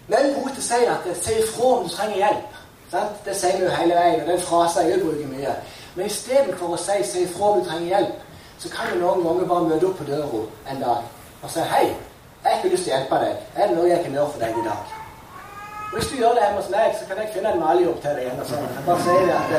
Men 0.08 0.18
er 0.18 0.34
gode 0.34 0.54
til 0.54 0.62
si 0.62 0.80
at 0.90 1.06
si 1.16 1.36
ifra 1.38 1.66
om 1.76 1.84
du 1.84 1.92
trenger 1.94 2.16
hjelp. 2.16 2.56
Sant? 2.90 3.20
Det 3.24 3.36
sier 3.38 3.58
vi 3.58 3.64
jo 3.64 3.70
hele 3.70 3.94
veien, 3.94 4.20
og 4.20 4.26
den 4.32 4.40
frasen 4.42 4.88
jeg 4.90 5.02
bruker 5.04 5.28
mye. 5.30 5.54
Men 5.94 6.06
istedenfor 6.06 6.74
å 6.74 6.78
si 6.78 7.02
'si 7.02 7.22
ifra 7.22 7.44
om 7.44 7.60
du 7.60 7.68
trenger 7.68 7.96
hjelp', 7.96 8.18
så 8.58 8.68
kan 8.68 8.92
du 8.92 8.98
noen 9.00 9.24
ganger 9.24 9.46
bare 9.46 9.68
møte 9.68 9.86
opp 9.86 9.98
på 9.98 10.04
døra 10.04 10.46
en 10.70 10.80
dag 10.80 11.02
og 11.42 11.50
si 11.50 11.60
'hei, 11.60 11.86
jeg 12.42 12.52
har 12.52 12.56
ikke 12.56 12.68
lyst 12.68 12.84
til 12.84 12.92
å 12.92 12.96
hjelpe 12.96 13.16
deg. 13.24 13.36
Er 13.56 13.66
det 13.66 13.76
noe 13.76 13.88
jeg 13.88 14.02
kan 14.04 14.12
gjøre 14.12 14.30
for 14.32 14.40
deg 14.40 14.50
i 14.50 14.66
dag?' 14.68 14.86
Og 15.92 15.98
Hvis 15.98 16.10
du 16.10 16.16
gjør 16.16 16.34
det 16.34 16.42
hjemme 16.42 16.60
hos 16.60 16.70
meg, 16.70 16.96
så 16.98 17.06
kan 17.08 17.16
jeg 17.22 17.30
finne 17.34 17.52
en 17.52 17.60
malerjobb 17.60 18.00
til 18.02 18.10
deg. 18.10 18.32
og 18.40 18.46
sånn. 18.46 18.66
Bare 18.86 19.02
si 19.02 19.10
det 19.26 19.34
at, 19.40 19.50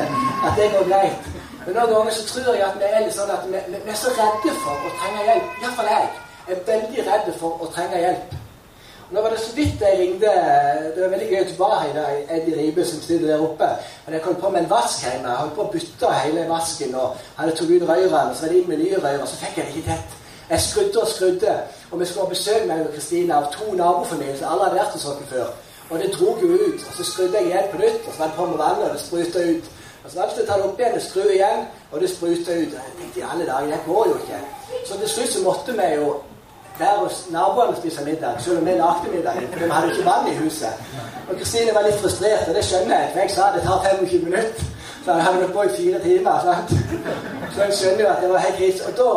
at 0.46 0.52
det 0.56 0.70
går 0.72 0.84
greit. 0.92 1.41
Men 1.66 1.76
noen 1.78 1.94
ganger 1.94 2.14
så 2.16 2.22
tror 2.26 2.54
jeg 2.54 2.66
at 2.66 2.78
vi 2.80 2.86
er 2.90 3.04
litt 3.04 3.14
sånn 3.16 3.30
at 3.30 3.42
vi, 3.46 3.58
vi 3.72 3.90
er 3.90 3.98
så 3.98 4.12
redde 4.16 4.54
for 4.64 4.86
å 4.86 4.94
trenge 5.00 5.26
hjelp. 5.28 5.58
Iallfall 5.62 5.90
jeg 5.92 6.08
er 6.50 6.64
veldig 6.66 7.04
redd 7.08 7.28
for 7.38 7.62
å 7.62 7.68
trenge 7.74 8.00
hjelp. 8.02 8.38
Nå 9.12 9.20
var 9.20 9.34
det 9.34 9.42
så 9.42 9.52
vidt 9.52 9.82
jeg 9.84 9.98
ringte 9.98 10.30
Det 10.94 11.02
var 11.02 11.10
veldig 11.12 11.26
gøy 11.28 11.40
at 11.42 11.50
du 11.50 11.58
var 11.58 11.74
her 11.82 11.90
i 11.90 11.96
dag, 11.98 12.20
Eddie 12.36 12.56
Ribe, 12.56 12.84
som 12.88 13.00
sitter 13.00 13.26
der 13.28 13.44
oppe. 13.44 13.68
Men 14.06 14.14
jeg 14.16 14.22
kom 14.24 14.38
på 14.40 14.50
med 14.50 14.62
en 14.62 14.70
vask 14.70 15.04
hjemme. 15.04 15.28
Jeg 15.28 15.40
holdt 15.42 15.54
på 15.58 15.66
å 15.66 15.72
bytte 15.74 16.12
hele 16.22 16.46
vasken 16.48 16.94
og 16.96 17.20
hadde 17.36 17.56
tatt 17.58 17.74
ut 17.74 17.84
rørene. 17.90 18.34
Så 18.34 18.46
var 18.46 18.54
det 18.54 18.62
inn 18.62 18.70
med 18.72 18.80
nye 18.82 19.02
rør, 19.04 19.20
og 19.20 19.28
så 19.28 19.40
fikk 19.42 19.60
jeg 19.60 19.66
det 19.66 19.76
ikke 19.76 19.90
tett. 19.90 20.16
Jeg 20.52 20.64
skrudde 20.66 21.02
og 21.02 21.12
skrudde. 21.12 21.58
Og 21.90 22.00
vi 22.00 22.08
skulle 22.08 22.24
ha 22.24 22.32
besøk 22.32 22.64
meg 22.70 22.86
og 22.86 22.96
Kristine 22.96 23.36
av 23.36 23.50
to 23.52 23.68
nabofamilier 23.76 24.40
som 24.40 24.54
alle 24.54 24.70
hadde 24.70 24.80
vært 24.80 24.96
hos 24.96 25.06
oss 25.12 25.22
før. 25.30 25.52
Og 25.90 26.00
det 26.00 26.10
drog 26.16 26.42
jo 26.42 26.50
ut. 26.56 26.88
Og 26.88 26.96
så 26.96 27.08
skrudde 27.10 27.38
jeg 27.38 27.52
igjen 27.52 27.70
på 27.72 27.82
nytt, 27.84 28.02
og 28.06 28.12
så 28.14 28.18
var 28.22 28.32
det 28.32 28.38
på 28.40 28.48
med 28.50 28.60
vannet, 28.64 28.88
og 28.88 28.96
det 28.96 29.04
spruta 29.04 29.46
ut. 29.52 29.70
Og 30.04 30.10
så 30.10 30.18
valgte 30.18 30.40
jeg 30.40 30.44
å 30.44 30.50
ta 30.50 30.58
det 30.58 30.66
opp 30.66 30.80
igjen 30.80 30.98
og 30.98 31.02
skru 31.02 31.24
igjen, 31.30 31.64
og 31.92 32.00
det 32.00 32.10
spruta 32.10 32.52
ut. 32.58 32.74
Og 32.74 32.78
jeg 32.80 32.94
tenkte 32.98 33.20
i 33.20 33.26
alle 33.30 33.46
dager, 33.46 33.70
det 33.70 33.80
går 33.86 34.08
jo 34.10 34.14
ikke. 34.22 34.40
Så 34.88 34.98
til 34.98 35.08
slutt 35.08 35.32
så 35.32 35.42
måtte 35.44 35.72
vi 35.78 35.88
jo 35.94 36.06
være 36.78 36.98
hos 37.04 37.26
naboene 37.30 37.76
spise 37.76 38.04
middag, 38.04 38.40
selv 38.40 38.58
om 38.58 38.66
vi 38.66 38.70
lagde 38.70 39.12
middag. 39.14 39.42
For 39.52 39.58
vi 39.64 39.70
hadde 39.70 39.92
ikke 39.92 40.04
vann 40.10 40.28
i 40.32 40.34
huset. 40.34 40.74
Og 41.28 41.36
Kristine 41.36 41.74
var 41.74 41.86
litt 41.86 42.00
frustrert, 42.02 42.48
og 42.48 42.54
det 42.54 42.64
skjønner 42.64 42.98
jeg. 42.98 43.10
For 43.12 43.20
jeg 43.20 43.30
sa 43.36 43.50
det 43.54 43.62
tar 43.62 43.86
25 43.90 44.24
minutter. 44.24 44.64
Så 45.04 45.12
jeg 45.12 45.24
hadde 45.24 45.38
holdt 45.38 45.52
på 45.52 45.62
i 45.62 45.76
fire 45.76 46.00
timer. 46.02 46.40
Sant? 46.46 46.74
Så 47.54 47.62
jeg 47.62 47.78
skjønner 47.78 48.04
jo 48.04 48.10
at 48.10 48.22
det 48.22 48.30
var 48.30 48.44
helt 48.46 48.56
krise. 48.56 48.86
Og 48.86 48.92
da 48.98 49.08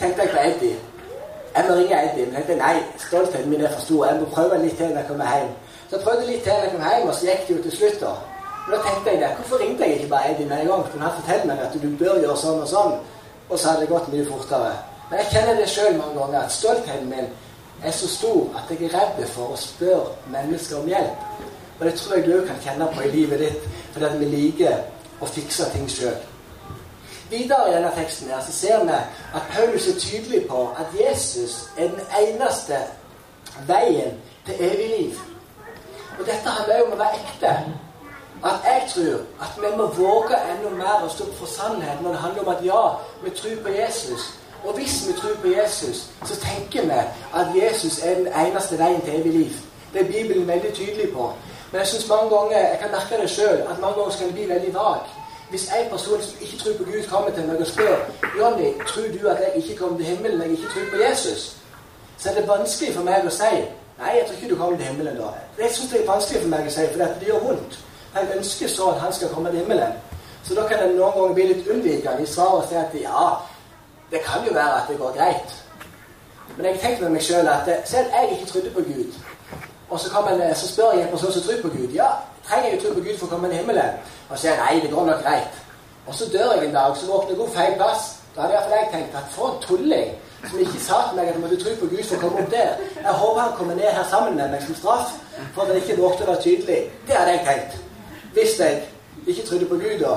tenkte 0.00 0.22
jeg 0.22 0.30
på 0.30 0.40
Eddie. 0.48 0.78
Jeg 1.56 1.64
må 1.68 1.74
ringe 1.74 2.02
Eddie. 2.04 2.26
Men 2.26 2.34
jeg 2.34 2.46
tenkte 2.46 2.64
nei, 2.64 2.74
stoltheten 3.06 3.50
min 3.50 3.60
er 3.60 3.72
for 3.74 3.86
stor. 3.86 4.06
Jeg 4.06 4.20
må 4.20 4.26
prøve 4.34 4.62
litt 4.62 4.76
til 4.76 4.90
når 4.90 5.00
jeg 5.02 5.08
kommer 5.10 5.36
hjem. 5.36 5.54
Så 5.88 5.96
jeg 5.96 6.04
prøvde 6.06 6.26
litt 6.26 6.42
til 6.42 6.52
når 6.52 6.66
jeg 6.66 6.74
kom 6.74 6.90
hjem, 6.90 7.08
og 7.08 7.14
så 7.14 7.30
gikk 7.30 7.46
det 7.48 7.56
jo 7.56 7.62
til 7.62 7.76
slutt. 7.78 8.00
da. 8.00 8.37
Men 8.68 8.76
da 8.76 8.84
tenkte 8.84 9.10
jeg 9.10 9.20
det. 9.20 9.28
Hvorfor 9.36 9.60
ringte 9.64 9.84
jeg 9.84 9.96
ikke 9.96 10.08
bare 10.08 10.30
Eddie 10.30 10.46
med 10.46 10.60
en 10.60 10.66
gang? 10.68 10.84
Kunne 10.92 11.04
han 11.04 11.20
fortelle 11.20 11.46
meg 11.48 11.60
at 11.64 11.76
du 11.82 11.88
bør 11.98 12.18
gjøre 12.20 12.36
sånn 12.36 12.60
og 12.60 12.68
sånn. 12.68 12.96
Og 13.48 13.58
så 13.58 13.70
hadde 13.70 13.80
det 13.80 13.92
gått 13.94 14.10
mye 14.12 14.26
fortere. 14.28 14.74
Men 15.10 15.22
jeg 15.22 15.30
kjenner 15.32 15.56
det 15.56 15.68
sjøl 15.72 15.96
mange 15.96 16.18
ganger, 16.20 16.42
at 16.42 16.52
stoltheten 16.52 17.08
min 17.08 17.30
er 17.82 17.94
så 17.96 18.08
stor 18.12 18.58
at 18.58 18.72
jeg 18.74 18.90
er 18.90 18.96
redd 18.98 19.22
for 19.32 19.54
å 19.54 19.56
spørre 19.56 20.18
mennesker 20.34 20.82
om 20.82 20.90
hjelp. 20.90 21.24
Og 21.78 21.86
det 21.86 21.94
tror 21.96 22.16
jeg 22.18 22.26
du 22.26 22.44
kan 22.44 22.60
kjenne 22.60 22.90
på 22.92 23.06
i 23.06 23.12
livet 23.14 23.40
ditt, 23.40 23.64
fordi 23.94 24.10
at 24.10 24.20
vi 24.20 24.28
liker 24.34 24.76
å 25.24 25.30
fikse 25.32 25.70
ting 25.72 25.88
sjøl. 25.88 26.20
Videre 27.30 27.70
i 27.70 27.74
denne 27.78 27.94
teksten 27.96 28.28
her 28.32 28.44
så 28.44 28.52
ser 28.52 28.84
vi 28.84 29.00
at 29.40 29.50
Paulus 29.54 29.88
er 29.88 30.00
tydelig 30.00 30.44
på 30.48 30.66
at 30.76 30.92
Jesus 31.00 31.60
er 31.76 31.88
den 31.88 32.04
eneste 32.20 32.84
veien 33.68 34.20
til 34.44 34.64
evig 34.68 34.88
liv. 34.98 35.20
Og 36.18 36.26
dette 36.26 36.56
handler 36.56 36.78
jo 36.78 36.88
om 36.90 36.96
å 36.96 37.02
være 37.06 37.20
ekte. 37.24 37.56
At 38.44 38.58
jeg 38.64 38.82
tror 38.94 39.18
at 39.42 39.52
vi 39.56 39.76
må 39.76 39.86
våge 39.86 40.36
enda 40.52 40.70
mer 40.70 41.04
å 41.04 41.08
stå 41.10 41.24
opp 41.24 41.38
for 41.40 41.50
sannheten 41.50 42.04
når 42.04 42.14
det 42.14 42.20
handler 42.24 42.42
om 42.42 42.52
at 42.54 42.64
ja, 42.64 42.82
vi 43.22 43.30
tror 43.30 43.62
på 43.62 43.72
Jesus. 43.74 44.26
Og 44.64 44.74
hvis 44.74 45.08
vi 45.08 45.12
tror 45.12 45.34
på 45.42 45.48
Jesus, 45.48 46.10
så 46.24 46.34
tenker 46.40 46.82
vi 46.82 47.00
at 47.40 47.46
Jesus 47.54 47.98
er 48.04 48.14
den 48.14 48.28
eneste 48.28 48.78
veien 48.78 49.00
til 49.00 49.20
evig 49.20 49.32
liv. 49.32 49.52
Det 49.92 50.00
er 50.00 50.12
Bibelen 50.12 50.46
veldig 50.48 50.72
tydelig 50.74 51.12
på. 51.12 51.32
Men 51.72 51.78
jeg 51.78 51.86
synes 51.86 52.08
mange 52.08 52.36
ganger, 52.36 52.58
jeg 52.58 52.78
kan 52.80 52.90
merke 52.90 53.22
det 53.22 53.30
sjøl, 53.30 53.58
at 53.70 53.80
mange 53.80 53.96
ganger 53.98 54.10
skal 54.10 54.26
det 54.26 54.34
bli 54.34 54.48
veldig 54.48 54.74
vag. 54.74 55.00
Hvis 55.50 55.68
en 55.68 55.90
person 55.90 56.22
som 56.22 56.38
ikke 56.40 56.58
tror 56.58 56.76
på 56.78 56.84
Gud, 56.84 57.02
kommer 57.10 57.30
til 57.30 57.46
meg 57.46 57.60
og 57.60 57.66
spør 57.66 57.96
Johnny, 58.38 58.72
tror 58.88 59.08
du 59.20 59.28
at 59.28 59.38
jeg 59.44 59.52
ikke 59.62 59.76
kommer 59.76 59.96
til 59.96 60.06
himmelen 60.06 60.38
når 60.38 60.44
jeg 60.44 60.52
ikke 60.52 60.72
tror 60.74 60.90
på 60.90 61.02
Jesus, 61.08 61.56
så 62.18 62.30
er 62.30 62.34
det 62.34 62.48
vanskelig 62.48 62.94
for 62.94 63.02
meg 63.02 63.26
å 63.26 63.30
si 63.30 63.54
Nei, 63.98 64.12
jeg 64.14 64.24
tror 64.26 64.36
ikke 64.36 64.54
du 64.54 64.58
kommer 64.58 64.76
til 64.78 64.86
himmelen 64.86 65.16
da. 65.18 65.28
Det 65.56 65.72
syns 65.74 65.92
jeg 65.92 66.02
er 66.02 66.10
vanskelig 66.10 66.42
for 66.42 66.48
meg 66.48 66.66
å 66.66 66.70
si, 66.70 66.84
for 66.92 67.00
det 67.02 67.26
gjør 67.26 67.46
vondt. 67.48 67.78
Jeg 68.14 68.36
ønsker 68.36 68.68
så 68.68 68.90
at 68.90 69.00
han 69.00 69.12
skal 69.12 69.28
komme 69.34 69.50
til 69.50 69.58
himmelen. 69.58 69.92
Så 70.44 70.54
da 70.54 70.66
kan 70.68 70.82
en 70.82 70.96
noen 70.96 71.12
ganger 71.12 71.34
bli 71.34 71.46
litt 71.52 71.68
unnvikende 71.68 72.22
i 72.22 72.26
svaret 72.26 72.62
og 72.62 72.68
si 72.68 72.76
at 72.80 72.94
ja, 72.96 73.24
det 74.10 74.20
kan 74.24 74.46
jo 74.46 74.54
være 74.54 74.82
at 74.82 74.88
det 74.88 74.98
går 74.98 75.16
greit. 75.16 75.56
Men 76.56 76.66
jeg 76.66 76.80
tenkte 76.80 77.02
med 77.02 77.10
meg 77.18 77.22
sjøl 77.22 77.48
at 77.48 77.68
selv 77.84 78.14
jeg 78.14 78.30
ikke 78.32 78.46
trodde 78.52 78.70
på 78.70 78.84
Gud, 78.86 79.18
og 79.90 80.00
så, 80.00 80.08
en, 80.30 80.54
så 80.54 80.68
spør 80.68 80.92
jeg 80.92 81.02
en 81.02 81.10
person 81.10 81.32
som 81.32 81.42
tror 81.42 81.62
på 81.62 81.68
Gud 81.68 81.92
ja, 81.94 82.08
trenger 82.48 82.70
jeg 82.70 82.78
å 82.78 82.82
tro 82.82 82.94
på 82.94 83.04
Gud 83.04 83.18
for 83.18 83.26
å 83.26 83.30
komme 83.34 83.48
til 83.48 83.60
himmelen? 83.60 84.00
Og 84.28 84.36
så 84.36 84.40
sier 84.42 84.54
jeg 84.54 84.60
nei, 84.64 84.80
det 84.84 84.92
går 84.92 85.06
nok 85.08 85.22
greit. 85.24 85.60
Og 86.06 86.14
så 86.14 86.28
dør 86.32 86.54
jeg 86.54 86.68
en 86.68 86.74
dag, 86.74 86.96
så 86.96 87.10
våkner 87.12 87.34
jeg 87.34 87.44
opp 87.44 87.54
feil 87.56 87.76
plass. 87.80 88.08
Da 88.34 88.44
hadde 88.44 88.56
iallfall 88.56 88.76
jeg 88.78 88.90
tenkt 88.92 89.16
at 89.20 89.32
for 89.32 89.54
en 89.54 89.62
tulling 89.64 90.14
som 90.44 90.60
ikke 90.62 90.80
sa 90.84 91.00
til 91.08 91.18
meg 91.18 91.28
at 91.28 91.34
jeg 91.34 91.42
måtte 91.42 91.60
tro 91.62 91.74
på 91.80 91.90
Gud 91.92 92.04
for 92.04 92.16
å 92.16 92.22
komme 92.22 92.44
opp 92.44 92.52
der. 92.52 92.86
Jeg 93.00 93.18
håper 93.22 93.40
han 93.42 93.58
kommer 93.58 93.80
ned 93.80 93.90
her 93.96 94.06
sammen 94.12 94.38
med 94.38 94.54
meg 94.54 94.64
som 94.64 94.78
straff 94.78 95.16
for 95.54 95.64
at 95.64 95.72
han 95.72 95.80
ikke 95.82 96.00
vågte 96.00 96.24
å 96.24 96.30
være 96.32 96.44
tydelig. 96.46 96.80
Det 97.08 97.16
hadde 97.16 97.36
jeg 97.36 97.46
tenkt. 97.48 97.87
Hvis 98.32 98.58
jeg 98.60 98.82
ikke 99.26 99.46
trodde 99.46 99.66
på 99.66 99.74
Gud 99.74 99.98
da. 100.00 100.16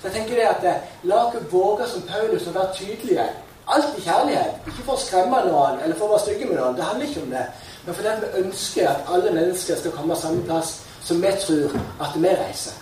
Så 0.00 0.08
jeg 0.08 0.12
tenker 0.12 0.34
det 0.34 0.46
at 0.50 0.64
eh, 0.64 0.84
La 1.02 1.24
oss 1.26 1.34
våge 1.50 1.86
som 1.88 2.02
Paulus 2.02 2.46
å 2.46 2.54
være 2.56 2.74
tydelige 2.74 3.26
Alt 3.68 3.98
i 3.98 4.02
kjærlighet. 4.02 4.64
Ikke 4.66 4.82
for 4.84 4.98
å 4.98 5.00
skremme 5.00 5.38
noen 5.46 5.78
eller 5.84 5.94
for 5.94 6.08
å 6.08 6.16
være 6.16 6.24
stygge 6.24 6.48
med 6.48 6.58
noen. 6.58 6.74
Det 6.76 6.86
handler 6.86 7.06
ikke 7.06 7.22
om 7.22 7.30
det. 7.30 7.44
Men 7.86 7.94
fordi 7.94 8.14
vi 8.22 8.30
ønsker 8.40 8.88
at 8.90 9.12
alle 9.14 9.34
mennesker 9.36 9.78
skal 9.78 9.94
komme 9.94 10.16
samme 10.18 10.42
plass 10.48 10.72
som 11.02 11.22
vi 11.22 11.30
tror 11.44 11.76
at 12.02 12.16
vi 12.16 12.32
reiser. 12.40 12.74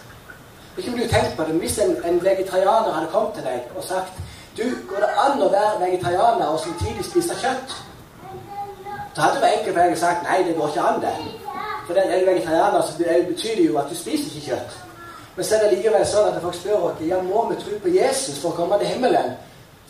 Ikke 0.79 0.93
om 0.93 0.99
du 0.99 1.05
tenkt 1.05 1.37
på 1.37 1.45
det, 1.45 1.53
men 1.55 1.61
Hvis 1.61 1.79
en, 1.79 1.97
en 2.05 2.25
vegetarianer 2.25 2.93
hadde 2.93 3.13
kommet 3.13 3.35
til 3.35 3.45
deg 3.45 3.77
og 3.77 3.85
sagt 3.85 4.13
du, 4.57 4.65
Går 4.89 5.05
det 5.05 5.13
an 5.27 5.43
å 5.43 5.53
være 5.53 5.85
vegetarianer 5.85 6.47
og 6.49 6.61
samtidig 6.65 7.05
spise 7.05 7.37
kjøtt? 7.43 7.77
Da 9.17 9.27
hadde 9.27 9.41
det 9.43 9.53
enkelt 9.59 9.75
for 9.75 9.83
deg 9.83 9.99
sagt 9.99 10.25
nei, 10.25 10.43
det 10.47 10.57
går 10.57 10.69
ikke 10.69 10.89
an, 10.89 11.01
det. 11.05 11.15
For 11.91 12.01
den 12.01 12.11
er 12.11 12.21
du 12.21 12.27
vegetarianer, 12.27 12.83
så 12.83 12.93
betyr 13.29 13.57
det 13.57 13.67
jo 13.67 13.79
at 13.79 13.87
du 13.91 13.97
spiser 13.99 14.25
ikke 14.31 14.47
kjøtt. 14.47 14.75
Men 15.37 15.45
så 15.45 15.55
er 15.57 15.65
det 15.65 15.71
likevel 15.73 16.05
sånn 16.07 16.29
at 16.31 16.37
folk 16.45 16.55
spør 16.55 16.85
oss 16.87 17.01
ja, 17.03 17.19
må 17.27 17.41
vi 17.49 17.57
tro 17.59 17.79
på 17.83 17.91
Jesus 17.91 18.39
for 18.39 18.53
å 18.53 18.59
komme 18.61 18.79
til 18.79 18.93
himmelen. 18.93 19.33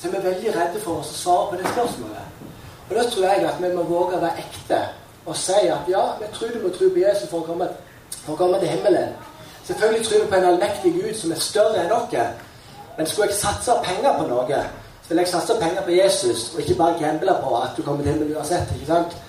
Så 0.00 0.08
er 0.08 0.14
vi 0.14 0.22
veldig 0.30 0.54
redde 0.54 0.80
for 0.80 1.02
oss 1.02 1.10
å 1.12 1.18
svare 1.18 1.50
på 1.50 1.58
det 1.60 1.74
spørsmålet. 1.74 2.48
Og 2.88 2.96
da 2.96 3.04
tror 3.04 3.26
jeg 3.26 3.44
at 3.50 3.60
vi 3.60 3.72
må 3.76 3.84
våge 3.90 4.16
å 4.16 4.22
være 4.24 4.46
ekte 4.46 4.80
og 5.28 5.36
si 5.36 5.60
at 5.76 5.92
ja, 5.92 6.06
vi 6.22 6.32
tror 6.38 6.56
du 6.56 6.58
må 6.64 6.72
tro 6.72 6.88
på 6.88 7.04
Jesus 7.04 7.28
for 7.28 7.44
å 7.44 7.48
komme, 7.50 7.68
for 8.22 8.32
å 8.32 8.40
komme 8.40 8.64
til 8.64 8.72
himmelen. 8.78 9.12
Selvfølgelig 9.68 10.06
tror 10.08 10.24
vi 10.24 10.32
på 10.32 10.40
en 10.40 10.50
allmektig 10.54 10.96
Gud 10.96 11.14
som 11.20 11.36
er 11.36 11.48
større 11.50 11.84
enn 11.84 11.92
dere. 12.14 12.30
Men 12.96 13.12
skulle 13.12 13.28
jeg 13.28 13.42
satse 13.42 13.76
penger 13.84 14.16
på 14.16 14.30
noe, 14.32 14.66
så 15.04 15.12
ville 15.12 15.28
jeg 15.28 15.36
satse 15.36 15.60
penger 15.60 15.84
på 15.84 16.00
Jesus, 16.00 16.48
og 16.54 16.64
ikke 16.64 16.80
bare 16.80 17.02
gamble 17.04 17.36
på 17.44 17.60
at 17.60 17.76
du 17.76 17.84
kommer 17.84 18.08
til 18.08 18.14
himmelen 18.14 18.40
uansett. 18.40 18.72
ikke 18.78 18.88
sant? 18.88 19.20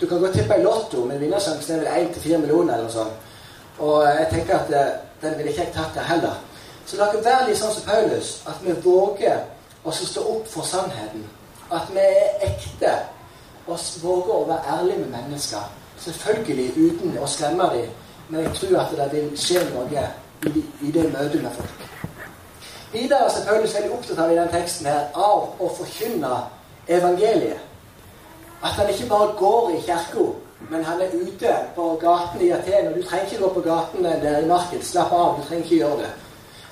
Du 0.00 0.06
kan 0.06 0.20
gå 0.20 0.28
tippe 0.32 0.58
i 0.58 0.62
Lotto, 0.62 1.04
men 1.04 1.20
vinnersjansen 1.20 1.78
er 1.78 1.84
vel 1.84 2.08
1-4 2.10 2.38
millioner 2.38 2.74
eller 2.74 2.84
noe 2.84 2.92
sånt. 2.92 3.32
Og 3.78 4.04
jeg 4.04 4.28
tenker 4.30 4.58
at 4.58 4.72
eh, 4.72 4.92
den 5.22 5.36
ville 5.38 5.52
ikke 5.52 5.64
jeg 5.64 5.72
tatt 5.74 5.96
der 5.96 6.08
heller. 6.08 6.36
Så 6.86 6.96
la 6.96 7.08
oss 7.08 7.24
være 7.24 7.48
litt 7.48 7.58
sånn 7.60 7.72
som 7.74 7.86
Paulus, 7.88 8.32
at 8.46 8.60
vi 8.64 8.76
våger 8.84 9.40
å 9.84 9.94
stå 9.96 10.22
opp 10.36 10.48
for 10.50 10.68
sannheten. 10.68 11.24
At 11.72 11.88
vi 11.94 12.04
er 12.04 12.44
ekte 12.46 12.92
og 13.66 13.80
våger 14.02 14.34
å 14.34 14.46
være 14.50 14.76
ærlige 14.76 15.02
med 15.02 15.14
mennesker. 15.16 15.64
Selvfølgelig 16.04 16.68
uten 16.76 17.16
å 17.18 17.28
skremme 17.30 17.68
dem, 17.72 17.90
men 18.28 18.44
jeg 18.44 18.54
tror 18.60 18.80
at 18.82 18.94
det 19.00 19.08
vil 19.14 19.32
skje 19.40 19.64
noe 19.72 20.04
i, 20.46 20.64
i 20.86 20.92
det 20.92 21.08
møtet 21.10 21.42
med 21.42 21.56
folk. 21.56 21.86
Videre 22.92 23.26
er 23.26 23.48
Paulus 23.48 23.74
veldig 23.74 23.92
opptatt 23.96 24.20
av 24.22 24.32
i 24.32 24.36
den 24.38 24.52
teksten 24.52 24.86
her, 24.86 25.08
av 25.14 25.56
å 25.58 25.70
forkynne 25.78 26.36
evangeliet. 26.86 27.64
At 28.66 28.74
han 28.78 28.88
ikke 28.90 29.08
bare 29.08 29.32
går 29.38 29.70
i 29.76 29.80
kirka, 29.86 30.24
men 30.70 30.84
han 30.84 31.00
er 31.00 31.14
ute 31.14 31.52
på 31.74 31.84
gaten 32.00 32.40
i 32.46 32.50
Aten. 32.50 32.88
Og 32.88 32.94
du 32.96 33.02
trenger 33.02 33.26
ikke 33.26 33.42
gå 33.42 33.48
på 33.54 33.60
gaten 33.60 34.04
der 34.04 34.38
i 34.38 34.48
markedet. 34.48 34.84
Slapp 34.84 35.12
av, 35.12 35.36
du 35.38 35.48
trenger 35.48 35.64
ikke 35.64 35.76
gjøre 35.76 35.98
det. 36.02 36.12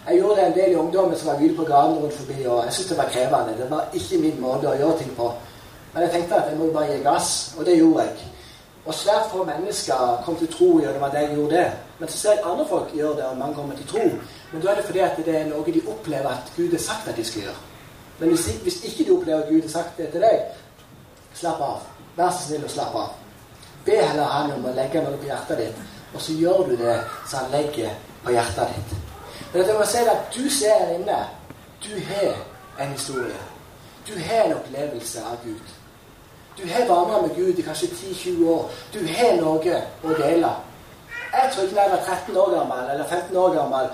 Jeg 0.08 0.18
gjorde 0.18 0.36
det 0.36 0.46
en 0.46 0.58
del 0.58 0.72
i 0.72 0.80
ungdommen 0.82 1.18
som 1.18 1.28
var 1.28 1.42
ute 1.44 1.56
på 1.56 1.64
gaten 1.64 1.98
rundt 2.02 2.16
forbi, 2.20 2.46
og 2.46 2.64
jeg 2.64 2.72
syntes 2.72 2.90
det 2.90 2.98
var 2.98 3.12
krevende. 3.14 3.58
Det 3.60 3.70
var 3.70 3.84
ikke 3.92 4.22
min 4.24 4.40
måte 4.40 4.68
å 4.72 4.78
gjøre 4.80 4.98
ting 4.98 5.12
på. 5.16 5.28
Men 5.92 6.02
jeg 6.02 6.12
tenkte 6.12 6.40
at 6.40 6.50
jeg 6.50 6.58
må 6.58 6.72
bare 6.74 6.96
gi 6.96 7.02
gass, 7.04 7.54
og 7.58 7.66
det 7.66 7.76
gjorde 7.78 8.08
jeg. 8.08 8.30
Og 8.84 8.94
svært 8.94 9.30
få 9.32 9.44
mennesker 9.48 10.22
kom 10.24 10.36
til 10.36 10.50
tro 10.52 10.70
gjennom 10.80 11.06
at 11.06 11.14
jeg 11.14 11.36
gjorde 11.36 11.56
det. 11.56 11.68
Men 11.98 12.08
så 12.08 12.18
ser 12.18 12.34
jeg 12.34 12.44
andre 12.50 12.66
folk 12.68 12.90
gjøre 12.94 13.16
det, 13.20 13.24
og 13.30 13.38
mange 13.38 13.54
kommer 13.54 13.76
til 13.76 13.86
tro. 13.92 14.02
Men 14.52 14.62
da 14.62 14.70
er 14.70 14.74
det 14.80 14.84
fordi 14.84 14.98
at 15.06 15.22
det 15.26 15.36
er 15.38 15.46
noe 15.48 15.76
de 15.76 15.86
opplever 15.88 16.28
at 16.28 16.52
Gud 16.56 16.70
har 16.70 16.82
sagt 16.88 17.08
at 17.08 17.16
de 17.16 17.24
skal 17.24 17.46
gjøre. 17.46 17.62
Men 18.18 18.28
hvis, 18.28 18.84
ikke 18.84 19.06
du 19.08 19.16
opplever 19.16 19.42
at 19.42 19.48
Gud 19.48 19.62
har 19.62 19.68
sagt 19.68 19.96
det 19.98 20.10
til 20.12 20.20
deg, 20.20 20.42
slapp 21.34 21.60
av. 21.60 21.84
Vær 22.16 22.30
så 22.30 22.48
snill 22.48 22.64
og 22.64 22.70
slapp 22.70 22.94
av. 22.94 23.12
Be 23.84 23.96
heller 24.00 24.24
Han 24.24 24.52
om 24.56 24.66
å 24.70 24.74
legge 24.74 25.02
noe 25.04 25.18
på 25.20 25.28
hjertet 25.28 25.60
ditt, 25.60 25.80
og 26.14 26.20
så 26.22 26.36
gjør 26.38 26.68
du 26.68 26.76
det 26.80 26.98
som 27.28 27.44
Han 27.44 27.56
legger 27.56 27.96
på 28.24 28.32
hjertet 28.32 28.76
ditt. 28.76 28.98
Men 29.52 29.66
jeg 29.66 29.78
må 29.78 29.86
si 29.86 30.04
at 30.10 30.28
du 30.34 30.44
ser 30.50 30.78
her 30.80 30.94
inne, 30.96 31.18
du 31.84 31.90
har 32.10 32.36
en 32.80 32.92
historie. 32.92 33.40
Du 34.06 34.12
har 34.18 34.44
en 34.44 34.56
opplevelse 34.56 35.20
av 35.24 35.36
Gud. 35.44 35.74
Du 36.56 36.62
har 36.72 36.86
vandra 36.88 37.20
med 37.22 37.36
Gud 37.36 37.58
i 37.58 37.62
kanskje 37.62 37.86
10-20 37.86 38.48
år. 38.48 38.70
Du 38.94 38.98
har 39.06 39.36
noe 39.40 39.82
å 40.02 40.16
dele. 40.18 40.50
Jeg 41.34 41.50
tror 41.52 41.64
ikke 41.64 41.80
jeg 41.80 41.90
var 41.90 42.02
13 42.06 42.36
år 42.36 42.50
gammel 42.54 42.90
eller 42.90 43.04
15 43.04 43.36
år 43.36 43.54
gammel, 43.54 43.88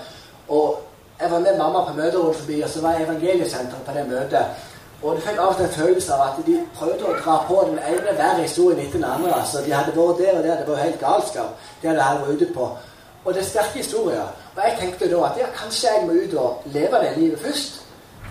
og 0.47 0.81
jeg 1.21 1.31
var 1.31 1.39
med 1.39 1.57
mamma 1.57 1.85
på 1.85 1.93
møterommet 1.93 2.35
forbi, 2.35 2.61
og 2.61 2.69
så 2.69 2.81
var 2.81 2.91
jeg 2.91 3.07
evangeliesenteret 3.07 3.85
på 3.85 3.95
det 3.97 4.07
møtet. 4.09 4.67
Og 5.01 5.15
du 5.15 5.21
fikk 5.21 5.39
av 5.39 5.47
og 5.47 5.55
til 5.57 5.65
en 5.65 5.73
følelse 5.73 6.13
av 6.13 6.21
at 6.27 6.45
de 6.45 6.59
prøvde 6.77 7.07
å 7.09 7.17
dra 7.23 7.35
på 7.47 7.61
den 7.69 7.79
ene 7.89 8.13
verre 8.17 8.43
historien 8.43 8.79
etter 8.83 8.99
den 8.99 9.07
andre. 9.09 9.33
altså 9.39 9.63
De 9.65 9.73
hadde 9.73 9.95
vært 9.95 10.17
der 10.21 10.37
og 10.37 10.43
der. 10.43 10.57
Det 10.59 10.67
var 10.67 10.83
helt 10.83 10.99
galskap, 10.99 11.55
det 11.81 11.89
hadde 11.89 12.03
jeg 12.03 12.21
vært 12.21 12.41
ute 12.41 12.53
på. 12.53 12.69
Og 13.25 13.33
det 13.33 13.41
er 13.41 13.47
sterke 13.49 13.77
historier. 13.77 14.27
Og 14.55 14.61
jeg 14.65 14.77
tenkte 14.79 15.09
da 15.11 15.23
at 15.25 15.37
ja, 15.39 15.47
kanskje 15.57 15.93
jeg 15.95 16.07
må 16.07 16.17
ut 16.23 16.33
og 16.37 16.63
leve 16.73 17.01
det 17.03 17.13
livet 17.17 17.39
først. 17.39 17.81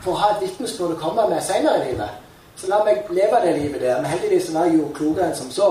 For 0.01 0.13
å 0.13 0.21
ha 0.23 0.31
et 0.35 0.43
vitnesbyrd 0.45 0.95
å 0.95 1.01
komme 1.01 1.27
med 1.31 1.43
senere 1.45 1.83
i 1.83 1.91
livet. 1.91 2.19
Så 2.57 2.69
la 2.71 2.83
meg 2.85 3.09
leve 3.11 3.41
det 3.45 3.57
livet 3.59 3.81
der. 3.81 4.01
Men 4.01 4.11
heldigvis 4.11 4.51
var 4.55 4.69
jeg 4.69 4.79
jo 4.79 4.91
klokere 4.95 5.31
enn 5.31 5.37
som 5.37 5.51
så. 5.55 5.71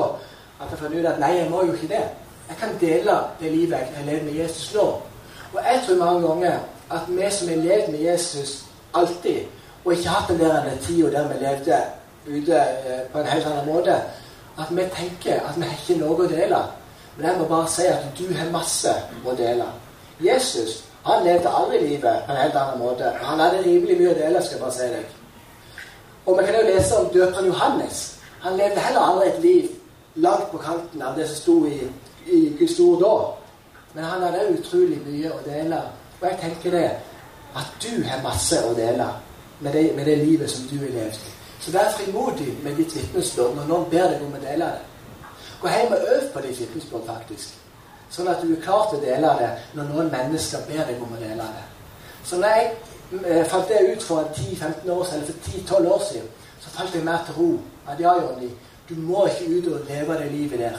At 0.60 0.72
jeg 0.72 0.82
fant 0.82 0.96
ut 0.96 1.06
at 1.06 1.20
nei, 1.22 1.36
jeg 1.38 1.50
må 1.52 1.64
jo 1.66 1.76
ikke 1.78 1.92
det. 1.94 2.04
Jeg 2.50 2.58
kan 2.60 2.76
dele 2.82 3.16
det 3.40 3.52
livet 3.54 3.96
jeg 3.96 4.06
lever 4.06 4.24
med 4.26 4.36
Jesus 4.42 4.74
nå. 4.76 4.88
Og 5.54 5.60
jeg 5.64 5.82
tror 5.86 6.04
mange 6.04 6.28
ganger 6.28 6.60
at 6.92 7.08
vi 7.08 7.32
som 7.32 7.50
har 7.50 7.64
levd 7.64 7.92
med 7.92 8.00
Jesus 8.00 8.64
alltid, 8.94 9.46
og 9.86 9.94
ikke 9.94 10.10
hatt 10.10 10.30
den 10.30 10.40
der 10.40 10.76
tida 10.84 11.10
der 11.14 11.28
vi 11.28 11.40
levde 11.46 11.80
ute 12.28 12.60
eh, 12.60 13.02
på 13.12 13.20
en 13.20 13.26
helt 13.26 13.46
annen 13.46 13.66
måte, 13.66 13.96
at 14.60 14.70
vi 14.70 14.84
tenker 14.96 15.40
at 15.40 15.56
vi 15.58 15.64
har 15.68 15.78
ikke 15.78 16.00
noe 16.02 16.26
å 16.26 16.30
dele. 16.30 16.60
Men 17.18 17.26
jeg 17.26 17.40
må 17.40 17.48
bare 17.48 17.72
si 17.72 17.88
at 17.88 18.06
du 18.18 18.28
har 18.36 18.52
masse 18.52 18.94
å 19.26 19.36
dele. 19.36 19.66
Jesus 20.20 20.84
han 21.04 21.24
levde 21.24 21.50
aldri 21.50 21.80
livet 21.80 22.26
på 22.26 22.32
en 22.32 22.38
helt 22.38 22.56
annen 22.56 22.80
måte. 22.80 23.12
Han 23.22 23.40
hadde 23.40 23.64
rimelig 23.64 23.98
mye 24.00 24.12
å 24.12 24.18
dele, 24.18 24.42
skal 24.44 24.58
jeg 24.58 24.64
bare 24.64 24.76
si 24.76 24.88
deg. 24.92 25.14
Og 26.26 26.38
vi 26.38 26.46
kan 26.46 26.58
jo 26.60 26.66
lese 26.68 26.98
om 27.00 27.08
døperen 27.14 27.48
Johannes. 27.48 28.02
Han 28.44 28.58
levde 28.60 28.84
heller 28.84 29.06
aldri 29.06 29.30
et 29.30 29.40
liv 29.44 29.70
langt 30.16 30.52
på 30.52 30.60
kanten 30.64 31.02
av 31.02 31.16
det 31.16 31.28
som 31.30 31.40
sto 31.40 31.56
i, 31.68 31.80
i 32.28 32.42
Guds 32.60 32.76
ord 32.84 33.00
da. 33.04 33.14
Men 33.96 34.10
han 34.10 34.28
hadde 34.28 34.52
utrolig 34.58 35.00
mye 35.08 35.32
å 35.34 35.40
dele. 35.48 35.80
Og 36.20 36.28
jeg 36.28 36.40
tenker 36.44 36.76
det 36.76 36.86
at 37.58 37.74
du 37.82 38.04
har 38.06 38.22
masse 38.24 38.60
å 38.68 38.76
dele 38.78 39.08
med 39.60 39.74
det, 39.74 39.96
med 39.96 40.06
det 40.06 40.18
livet 40.18 40.52
som 40.52 40.68
du 40.72 40.78
har 40.80 40.94
levd. 40.94 41.24
Så 41.60 41.72
vær 41.72 41.92
frimodig 41.98 42.54
med 42.64 42.78
ditt 42.80 42.96
vitnesbyrd 42.96 43.56
når 43.56 43.68
noen 43.68 43.90
ber 43.92 44.14
deg 44.14 44.22
om 44.24 44.38
å 44.38 44.44
dele 44.44 44.70
det. 44.76 44.86
Gå 45.62 45.74
hjem 45.74 45.96
og 45.96 46.14
øv 46.14 46.30
på 46.34 46.44
ditt 46.46 46.62
vitnesbyrd, 46.62 47.08
faktisk. 47.08 47.58
Sånn 48.10 48.30
at 48.32 48.40
du 48.42 48.54
er 48.56 48.62
klar 48.64 48.88
til 48.90 49.02
å 49.02 49.04
dele 49.04 49.34
det 49.42 49.50
når 49.78 49.92
noen 49.92 50.14
mennesker 50.14 50.64
ber 50.70 50.86
deg 50.88 51.04
om 51.04 51.12
å 51.14 51.20
dele 51.20 51.50
det. 51.58 51.66
Så 52.26 52.40
når 52.40 52.56
jeg 52.56 52.72
Eh, 53.26 53.46
falt 53.46 53.68
det 53.68 53.92
ut 53.92 54.04
for 54.04 54.32
10-15 54.34 54.90
år 54.90 55.04
siden, 55.04 55.22
eller 55.22 55.34
for 55.34 55.50
10-12 55.50 55.88
år 55.88 56.02
siden, 56.12 56.28
så 56.60 56.70
falt 56.70 56.96
jeg 56.96 57.04
mer 57.04 57.18
til 57.26 57.36
ro. 57.36 57.60
At 57.88 58.00
ja, 58.00 58.14
Jonny, 58.14 58.50
du 58.90 58.96
må 58.96 59.26
ikke 59.26 59.58
ut 59.58 59.74
og 59.74 59.80
leve 59.90 60.14
det 60.14 60.32
livet 60.32 60.60
der. 60.60 60.78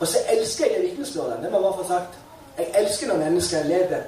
Og 0.00 0.06
så 0.06 0.18
elsker 0.28 0.64
jeg 0.64 0.90
vitnesbyrdene. 0.90 1.42
Det 1.42 1.50
må 1.50 1.56
jeg 1.56 1.62
bare 1.62 1.84
få 1.84 1.88
sagt. 1.88 2.18
Jeg 2.58 2.66
elsker 2.74 3.06
når 3.08 3.16
mennesker 3.16 3.64
lever 3.64 4.00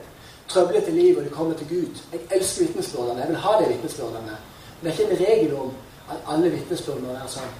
trøblete 0.49 0.91
liv, 0.91 1.19
og 1.19 1.25
du 1.25 1.31
kommer 1.31 1.55
til 1.55 1.69
Gud. 1.69 2.03
Jeg 2.13 2.21
elsker 2.31 2.67
vitnesbyrdene. 2.67 3.21
Jeg 3.21 3.29
vil 3.29 3.37
ha 3.37 3.53
de 3.61 3.69
vitnesbyrdene. 3.69 4.37
Men 4.81 4.93
det 4.93 5.01
er 5.01 5.09
ikke 5.09 5.13
en 5.15 5.27
regel 5.27 5.55
om 5.57 5.73
at 6.11 6.35
alle 6.35 6.51
vitnesbyrd 6.51 7.01
må 7.01 7.13
være 7.13 7.29
sånn. 7.29 7.55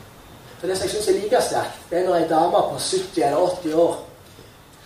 For 0.59 0.67
det 0.67 0.77
som 0.77 0.87
jeg 0.87 0.95
syns 0.95 1.09
er 1.09 1.19
like 1.21 1.43
sterkt, 1.43 1.81
det 1.91 1.99
er 1.99 2.07
når 2.07 2.19
ei 2.21 2.29
dame 2.31 2.63
på 2.71 2.79
70 2.79 3.25
eller 3.27 3.57
80 3.57 3.75
år 3.75 3.97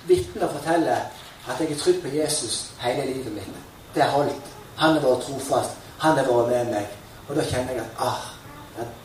vitner 0.08 0.46
og 0.46 0.56
forteller 0.56 1.04
at 1.48 1.60
jeg 1.60 1.70
er 1.70 1.78
trygg 1.78 2.02
på 2.02 2.14
Jesus 2.14 2.58
hele 2.80 3.06
livet 3.12 3.32
mitt. 3.34 3.62
Det 3.94 4.02
har 4.02 4.10
holdt. 4.16 4.50
Han 4.76 4.96
har 4.96 5.06
vært 5.06 5.24
trofast. 5.28 5.78
Han 5.98 6.18
har 6.18 6.26
vært 6.26 6.50
med 6.50 6.74
meg. 6.74 6.98
Og 7.28 7.36
da 7.36 7.46
kjenner 7.46 7.78
jeg 7.78 7.86
at 7.86 8.04
ah, 8.08 8.28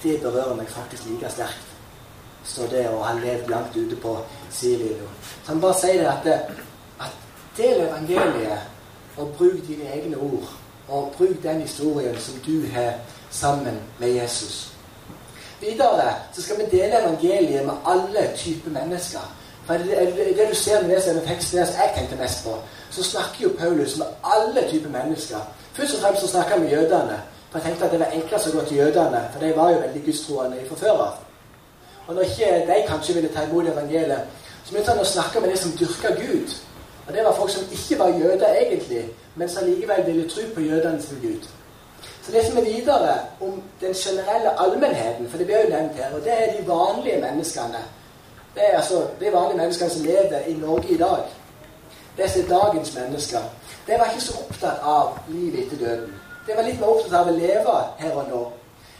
det 0.03 0.19
berører 0.21 0.55
meg 0.55 0.69
faktisk 0.71 1.09
like 1.09 1.29
sterkt 1.29 1.71
så 2.45 2.67
det 2.69 2.85
å 2.89 3.01
ha 3.01 3.13
levd 3.17 3.49
langt 3.49 3.75
ute 3.75 3.97
på 3.97 4.13
sidelinja. 4.53 5.09
Så 5.43 5.51
han 5.51 5.61
bare 5.63 5.77
sier 5.79 6.03
det 6.03 6.09
at, 6.11 6.51
at 7.01 7.15
del 7.57 7.81
evangeliet 7.87 8.74
og 9.17 9.33
bruk 9.37 9.67
dine 9.67 9.89
egne 9.93 10.17
ord. 10.17 10.49
Og 10.87 11.13
bruk 11.17 11.43
den 11.43 11.61
historien 11.61 12.17
som 12.19 12.33
du 12.45 12.67
har 12.73 12.93
sammen 13.31 13.79
med 13.99 14.09
Jesus. 14.09 14.71
Videre 15.61 16.13
så 16.33 16.41
skal 16.41 16.57
vi 16.57 16.77
dele 16.77 17.03
evangeliet 17.03 17.65
med 17.65 17.73
alle 17.85 18.31
typer 18.35 18.71
mennesker. 18.71 19.35
For 19.65 19.73
det, 19.73 20.47
du 20.49 20.55
ser 20.55 20.81
når 20.81 20.89
du 20.89 20.93
leser 20.95 21.21
teksten, 21.27 21.57
jeg 21.57 21.91
tenkte 21.95 22.15
mest 22.15 22.43
på, 22.43 22.57
så 22.91 23.03
snakker 23.03 23.43
jo 23.43 23.49
Paulus 23.59 23.97
med 23.97 24.05
alle 24.23 24.69
typer 24.69 24.89
mennesker. 24.89 25.37
Først 25.73 25.95
og 25.95 26.01
fremst 26.01 26.21
så 26.21 26.27
snakker 26.27 26.51
han 26.51 26.61
med 26.61 26.69
jødene. 26.69 27.21
For 27.49 27.59
jeg 27.59 27.67
tenkte 27.67 27.85
at 27.85 27.91
det 27.91 27.99
var 27.99 28.13
enklest 28.13 28.47
å 28.47 28.51
gå 28.51 28.61
til 28.67 28.77
jødene, 28.77 29.21
for 29.33 29.39
de 29.39 29.55
var 29.55 29.71
jo 29.71 29.79
veldig 29.79 30.01
gudstroende 30.05 30.57
fra 30.69 30.75
før 30.75 31.01
av. 31.07 31.13
Og 32.07 32.15
når 32.15 32.21
ikke 32.21 32.49
de 32.67 32.79
kanskje 32.87 33.13
ville 33.13 33.29
ta 33.33 33.43
imot 33.45 33.67
evangeliet, 33.71 34.21
så 34.65 34.73
begynte 34.73 34.91
han 34.91 35.01
å 35.01 35.07
snakke 35.07 35.41
med 35.41 35.53
de 35.53 35.57
som 35.57 35.71
dyrka 35.79 36.11
Gud. 36.19 36.55
Og 37.07 37.13
det 37.13 37.23
var 37.25 37.35
folk 37.35 37.51
som 37.51 37.63
ikke 37.71 37.99
var 37.99 38.07
jøder 38.07 38.55
egentlig, 38.61 39.05
men 39.35 39.49
som 39.49 39.67
likevel 39.67 40.05
ville 40.05 40.29
tro 40.29 40.41
på 40.55 40.61
jødene 40.61 41.01
som 41.01 41.17
Gud. 41.21 41.47
Så 42.25 42.31
det 42.31 42.45
som 42.45 42.57
er 42.57 42.61
videre 42.61 43.17
om 43.41 43.63
den 43.81 43.93
generelle 43.93 44.59
allmennheten, 44.59 45.29
for 45.29 45.37
det 45.37 45.45
blir 45.45 45.61
jo 45.63 45.69
nevnt 45.69 45.93
her, 45.93 46.13
og 46.15 46.23
det 46.23 46.33
er 46.33 46.57
de 46.57 46.67
vanlige 46.67 47.21
menneskene. 47.21 47.81
Det 48.55 48.63
er 48.65 48.77
altså 48.77 49.07
de 49.19 49.33
vanlige 49.33 49.57
menneskene 49.57 49.89
som 49.89 50.05
lever 50.05 50.39
i 50.47 50.53
Norge 50.53 50.89
i 50.89 50.97
dag. 50.97 51.23
Det 52.17 52.45
dagens 52.49 52.95
mennesker. 52.95 53.39
De 53.87 53.91
var 53.91 54.05
ikke 54.05 54.21
så 54.21 54.33
opptatt 54.49 54.79
av 54.83 55.17
livet 55.27 55.65
etter 55.65 55.77
døden. 55.77 56.13
De 56.47 56.55
var 56.55 56.63
litt 56.63 56.79
mer 56.79 56.87
opptatt 56.87 57.13
av 57.19 57.27
å 57.27 57.35
leve 57.35 57.75
her 57.97 58.15
og 58.15 58.29
nå. 58.29 58.41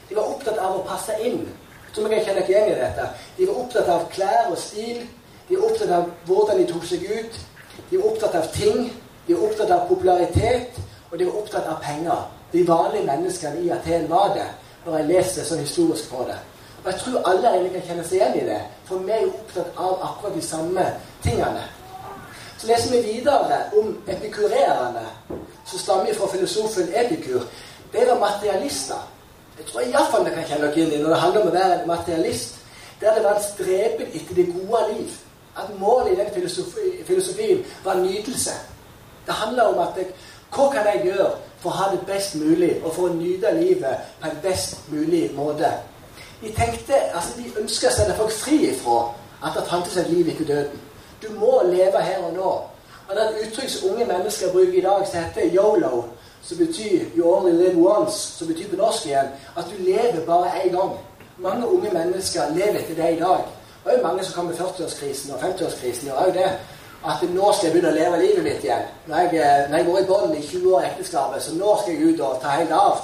De 0.10 0.16
var 0.16 0.30
opptatt 0.36 0.58
av 0.58 0.76
å 0.78 0.84
passe 0.86 1.16
inn. 1.22 1.40
Jeg 1.86 1.94
tror 1.96 2.12
jeg 2.12 2.26
kjenner 2.26 2.42
ikke 2.42 2.54
igjen 2.54 2.72
i 2.74 2.80
dette. 2.82 3.08
De 3.38 3.48
var 3.48 3.60
opptatt 3.64 3.90
av 3.90 4.08
klær 4.12 4.52
og 4.52 4.58
stil. 4.60 5.06
De 5.50 5.58
var 5.58 5.70
opptatt 5.70 5.94
av 5.98 6.10
hvordan 6.28 6.62
de 6.62 6.68
tok 6.74 6.86
seg 6.86 7.06
ut. 7.10 7.40
De 7.90 7.98
var 7.98 8.12
opptatt 8.12 8.36
av 8.36 8.50
ting. 8.54 8.90
De 9.28 9.34
var 9.34 9.48
opptatt 9.50 9.72
av 9.72 9.88
popularitet. 9.88 10.80
Og 11.12 11.20
de 11.20 11.26
var 11.26 11.38
opptatt 11.42 11.68
av 11.68 11.80
penger. 11.84 12.26
De 12.52 12.68
vanlige 12.68 13.06
menneskene 13.06 13.62
i 13.62 13.72
Aten 13.72 14.10
var 14.10 14.34
det, 14.36 14.48
når 14.86 14.98
jeg 14.98 15.08
leser 15.10 15.48
sånn 15.48 15.64
historisk 15.64 16.10
på 16.12 16.26
det. 16.28 16.38
Og 16.84 16.92
jeg 16.92 17.00
tror 17.02 17.24
alle 17.30 17.50
egentlig 17.50 17.72
kan 17.74 17.88
kjenne 17.88 18.04
seg 18.06 18.20
igjen 18.20 18.36
i 18.40 18.46
det, 18.46 18.60
for 18.86 19.02
vi 19.02 19.14
er 19.16 19.24
jo 19.26 19.32
opptatt 19.34 19.80
av 19.82 20.04
akkurat 20.08 20.36
de 20.38 20.44
samme 20.46 20.86
tingene. 21.24 21.64
Så 22.58 22.68
leser 22.68 22.92
vi 22.94 23.02
videre 23.02 23.58
om 23.80 23.90
epikurerene, 24.08 25.06
som 25.66 25.82
stammer 25.82 26.14
fra 26.14 26.30
filosofen 26.32 26.94
Epikur. 26.94 27.44
Det 27.92 28.06
var 28.08 28.20
materialister. 28.20 29.02
Jeg 29.58 29.66
tror 29.66 29.82
iallfall 29.82 30.26
vi 30.26 30.36
kan 30.36 30.48
kjenne 30.50 30.70
oss 30.70 30.78
inn 30.78 30.94
i 30.94 31.02
når 31.02 31.16
det 31.16 31.20
handler 31.24 31.42
om 31.42 31.50
å 31.50 31.56
være 31.56 31.80
en 31.80 31.88
materialist. 31.88 32.56
Der 33.02 33.16
det 33.16 33.24
var 33.24 33.36
en 33.36 33.44
streben 33.44 34.14
etter 34.14 34.36
det 34.36 34.46
gode 34.54 34.82
liv. 34.94 35.18
At 35.58 35.80
målet 35.80 36.12
i 36.12 36.16
den 36.16 36.34
filosofi, 36.34 37.04
filosofien 37.06 37.66
var 37.84 37.94
nytelse. 37.94 38.52
Det 39.26 39.34
handler 39.34 39.64
om 39.64 39.80
at 39.80 39.98
jeg, 39.98 40.08
hva 40.56 40.70
kan 40.72 40.88
jeg 40.94 41.02
gjøre 41.06 41.30
for 41.60 41.70
å 41.72 41.78
ha 41.80 41.92
det 41.92 42.02
best 42.08 42.36
mulig, 42.36 42.76
og 42.84 42.94
for 42.94 43.10
å 43.10 43.14
nyte 43.16 43.52
livet 43.58 44.12
på 44.22 44.30
en 44.30 44.42
best 44.44 44.90
mulig 44.92 45.30
måte. 45.36 45.72
De 46.42 46.52
tenkte, 46.54 47.00
altså 47.16 47.40
de 47.40 47.62
ønska 47.62 47.90
å 47.90 47.96
sette 47.96 48.18
folk 48.20 48.34
fri 48.36 48.60
ifra 48.70 49.00
at 49.42 49.56
det 49.58 49.66
fantes 49.70 49.98
et 49.98 50.12
liv 50.12 50.30
etter 50.30 50.46
døden. 50.46 50.84
Du 51.24 51.32
må 51.40 51.62
leve 51.66 52.02
her 52.04 52.22
og 52.28 52.34
nå. 52.36 52.52
Og 53.08 53.16
Det 53.16 53.22
er 53.22 53.30
et 53.30 53.48
uttrykk 53.48 53.70
som 53.70 53.90
unge 53.90 54.06
mennesker 54.06 54.52
bruker 54.52 54.78
i 54.78 54.86
dag, 54.86 55.08
som 55.08 55.20
heter 55.24 55.54
yolo, 55.56 56.06
som 56.42 56.58
betyr 56.58 57.06
'you 57.16 57.24
only 57.26 57.52
live 57.52 57.78
once', 57.78 58.38
som 58.38 58.48
betyr 58.48 58.70
på 58.70 58.76
norsk 58.76 59.06
igjen 59.06 59.28
at 59.58 59.66
du 59.66 59.84
lever 59.84 60.26
bare 60.26 60.50
én 60.64 60.72
gang. 60.78 60.92
Mange 61.38 61.68
unge 61.68 61.90
mennesker 61.94 62.42
lever 62.56 62.80
etter 62.80 62.96
det 62.96 63.18
i 63.18 63.20
dag. 63.20 63.42
Det 63.86 63.94
er 63.94 63.98
jo 63.98 64.08
mange 64.08 64.24
som 64.24 64.34
kommer 64.34 64.52
med 64.52 64.60
40-årskrisen 64.60 65.34
og 65.34 65.40
50-årskrisen. 65.40 66.08
gjør 66.08 66.32
det 66.34 66.52
at 67.06 67.30
nå 67.30 67.52
skal 67.54 67.68
jeg 67.68 67.74
begynne 67.74 67.92
å 67.92 67.98
leve 67.98 68.22
livet 68.22 68.44
mitt 68.44 68.64
igjen. 68.66 68.86
Når 69.08 69.18
jeg, 69.18 69.36
eh, 69.42 69.70
når 69.70 69.78
jeg 69.78 69.86
går 69.86 70.00
i 70.00 70.06
bånd 70.06 70.36
i 70.36 70.48
20 70.48 70.76
år 70.76 70.82
i 70.82 70.86
ekteskapet, 70.86 71.44
så 71.44 71.54
nå 71.56 71.76
skal 71.82 71.94
jeg 71.94 72.14
ut 72.14 72.22
og 72.22 72.40
ta 72.42 72.48
helt 72.48 72.72
av. 72.72 73.04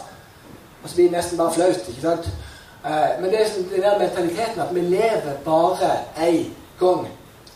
Og 0.84 0.89
så 0.89 0.96
blir 0.96 1.06
det 1.06 1.17
nesten 1.17 1.38
bare 1.38 1.54
flaut. 1.54 1.88
ikke 1.88 2.02
sant? 2.02 2.26
Eh, 2.86 3.22
men 3.22 3.30
det 3.32 3.41
er 3.41 3.54
den 3.54 3.82
der 3.82 4.00
mentaliteten 4.00 4.62
at 4.62 4.76
vi 4.76 4.82
lever 4.82 5.34
bare 5.46 5.91
én 6.17 6.50
gang. 6.80 7.08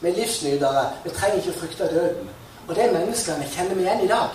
Vi 0.01 0.09
er 0.09 0.13
livsnytere. 0.13 0.85
Vi 1.03 1.09
trenger 1.09 1.37
ikke 1.37 1.55
å 1.55 1.59
frykte 1.59 1.87
døden. 1.95 2.29
Og 2.67 2.75
det 2.75 2.83
er 2.83 2.93
menneskene 2.93 3.47
kjenner 3.55 3.75
vi 3.75 3.81
igjen 3.81 4.03
i 4.03 4.07
dag. 4.07 4.29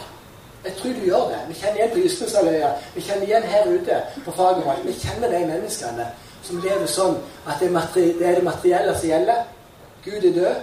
Jeg 0.64 0.72
tror 0.76 0.92
du 0.92 1.07
gjør 1.07 1.31
det. 1.31 1.40
Vi 1.48 1.55
kjenner 1.55 1.76
igjen 1.76 1.92
på 1.94 2.03
Ysneshalvøya. 2.09 2.70
Vi 2.94 3.00
kjenner 3.00 3.26
igjen 3.26 3.42
her 3.42 3.64
ute 3.66 4.03
på 4.24 4.33
Fagermark. 4.33 4.83
Vi 4.85 4.92
kjenner 4.92 5.29
de 5.29 5.46
menneskene 5.46 6.07
som 6.50 6.60
lever 6.64 6.90
sånn 6.90 7.16
at 7.46 7.62
det 7.62 7.70
er, 7.70 8.34
det 8.38 8.44
materielle 8.44 8.96
som 8.98 9.08
gjelder. 9.08 9.46
Gud 10.04 10.24
er 10.24 10.36
død. 10.36 10.60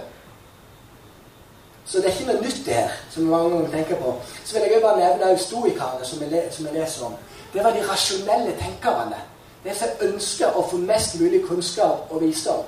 Så 1.88 1.98
det 1.98 2.10
er 2.10 2.16
ikke 2.18 2.32
noe 2.32 2.44
nytt 2.44 2.64
det 2.66 2.74
her, 2.76 2.96
som 3.10 3.30
mange 3.32 3.50
ganger 3.54 3.70
tenker 3.72 4.00
på. 4.02 4.14
Så 4.44 4.58
vil 4.58 4.72
jeg 4.72 4.82
bare 4.82 5.00
nevne 5.00 5.38
stoikerne, 5.40 6.04
som 6.04 6.66
jeg 6.66 6.74
leser 6.74 7.06
om. 7.06 7.14
Det 7.54 7.64
var 7.64 7.72
de 7.72 7.86
rasjonelle 7.88 8.56
tenkerne. 8.60 9.22
Det 9.64 9.76
som 9.76 10.02
ønsker 10.04 10.56
å 10.56 10.66
få 10.68 10.76
mest 10.84 11.16
mulig 11.20 11.40
kunnskap 11.48 12.12
og 12.12 12.20
visdom. 12.22 12.66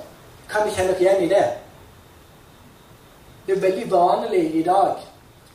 Kan 0.49 0.65
vi 0.65 0.73
kjenne 0.75 0.95
oss 0.95 1.03
igjen 1.03 1.23
i 1.23 1.29
det? 1.29 1.45
Det 3.45 3.55
er 3.55 3.61
veldig 3.61 3.91
vanlig 3.91 4.43
i 4.55 4.63
dag, 4.63 4.97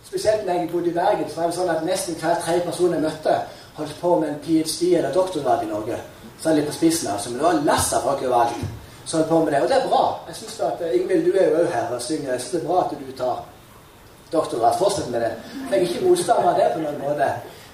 spesielt 0.05 0.47
når 0.47 0.53
jeg 0.53 0.71
bodde 0.71 0.91
i 0.91 0.95
Bergen, 0.95 1.29
så 1.31 1.41
var 1.41 1.51
det 1.51 1.57
sånn 1.59 1.71
at 1.75 1.85
nesten 1.87 2.19
hver 2.21 2.41
tredje 2.43 2.65
person 2.67 2.95
jeg 2.95 3.03
møtte, 3.03 3.35
holdt 3.77 3.99
på 4.01 4.13
med 4.21 4.29
en 4.29 4.41
ph.d. 4.43 4.93
eller 4.97 5.13
doktorgrad 5.15 5.67
i 5.67 5.71
Norge. 5.71 5.99
Så 6.43 6.53
litt 6.55 6.67
på 6.69 6.73
spissen 6.77 7.11
altså, 7.11 7.31
Men 7.31 7.39
det 7.39 7.47
var 7.47 7.63
lass 7.65 7.93
av 7.97 8.05
folk 8.05 8.23
overalt 8.23 8.65
som 9.07 9.21
holdt 9.21 9.29
på 9.31 9.45
med 9.45 9.53
det. 9.53 9.61
Og 9.63 9.69
det 9.69 9.77
er 9.77 9.89
bra. 9.89 10.05
Jeg 10.29 10.37
synes 10.37 10.61
at 10.61 10.81
eh, 10.83 10.97
Ingvild, 11.01 11.27
du 11.27 11.39
er 11.39 11.49
jo 11.49 11.61
òg 11.63 11.69
her 11.73 11.93
og 11.95 12.03
synger. 12.03 12.33
Jeg 12.33 12.41
syns 12.41 12.55
det 12.57 12.61
er 12.61 12.67
bra 12.67 12.81
at 12.85 12.95
du 12.99 13.13
tar 13.19 13.45
doktorgrad. 14.33 14.79
Fortsett 14.79 15.11
med 15.11 15.21
det. 15.21 15.33
Jeg 15.71 15.79
er 15.79 15.85
ikke 15.87 16.09
motstander 16.09 16.51
av 16.51 16.59
det 16.59 16.73
på 16.75 16.83
noen 16.83 16.99
måte. 17.05 17.29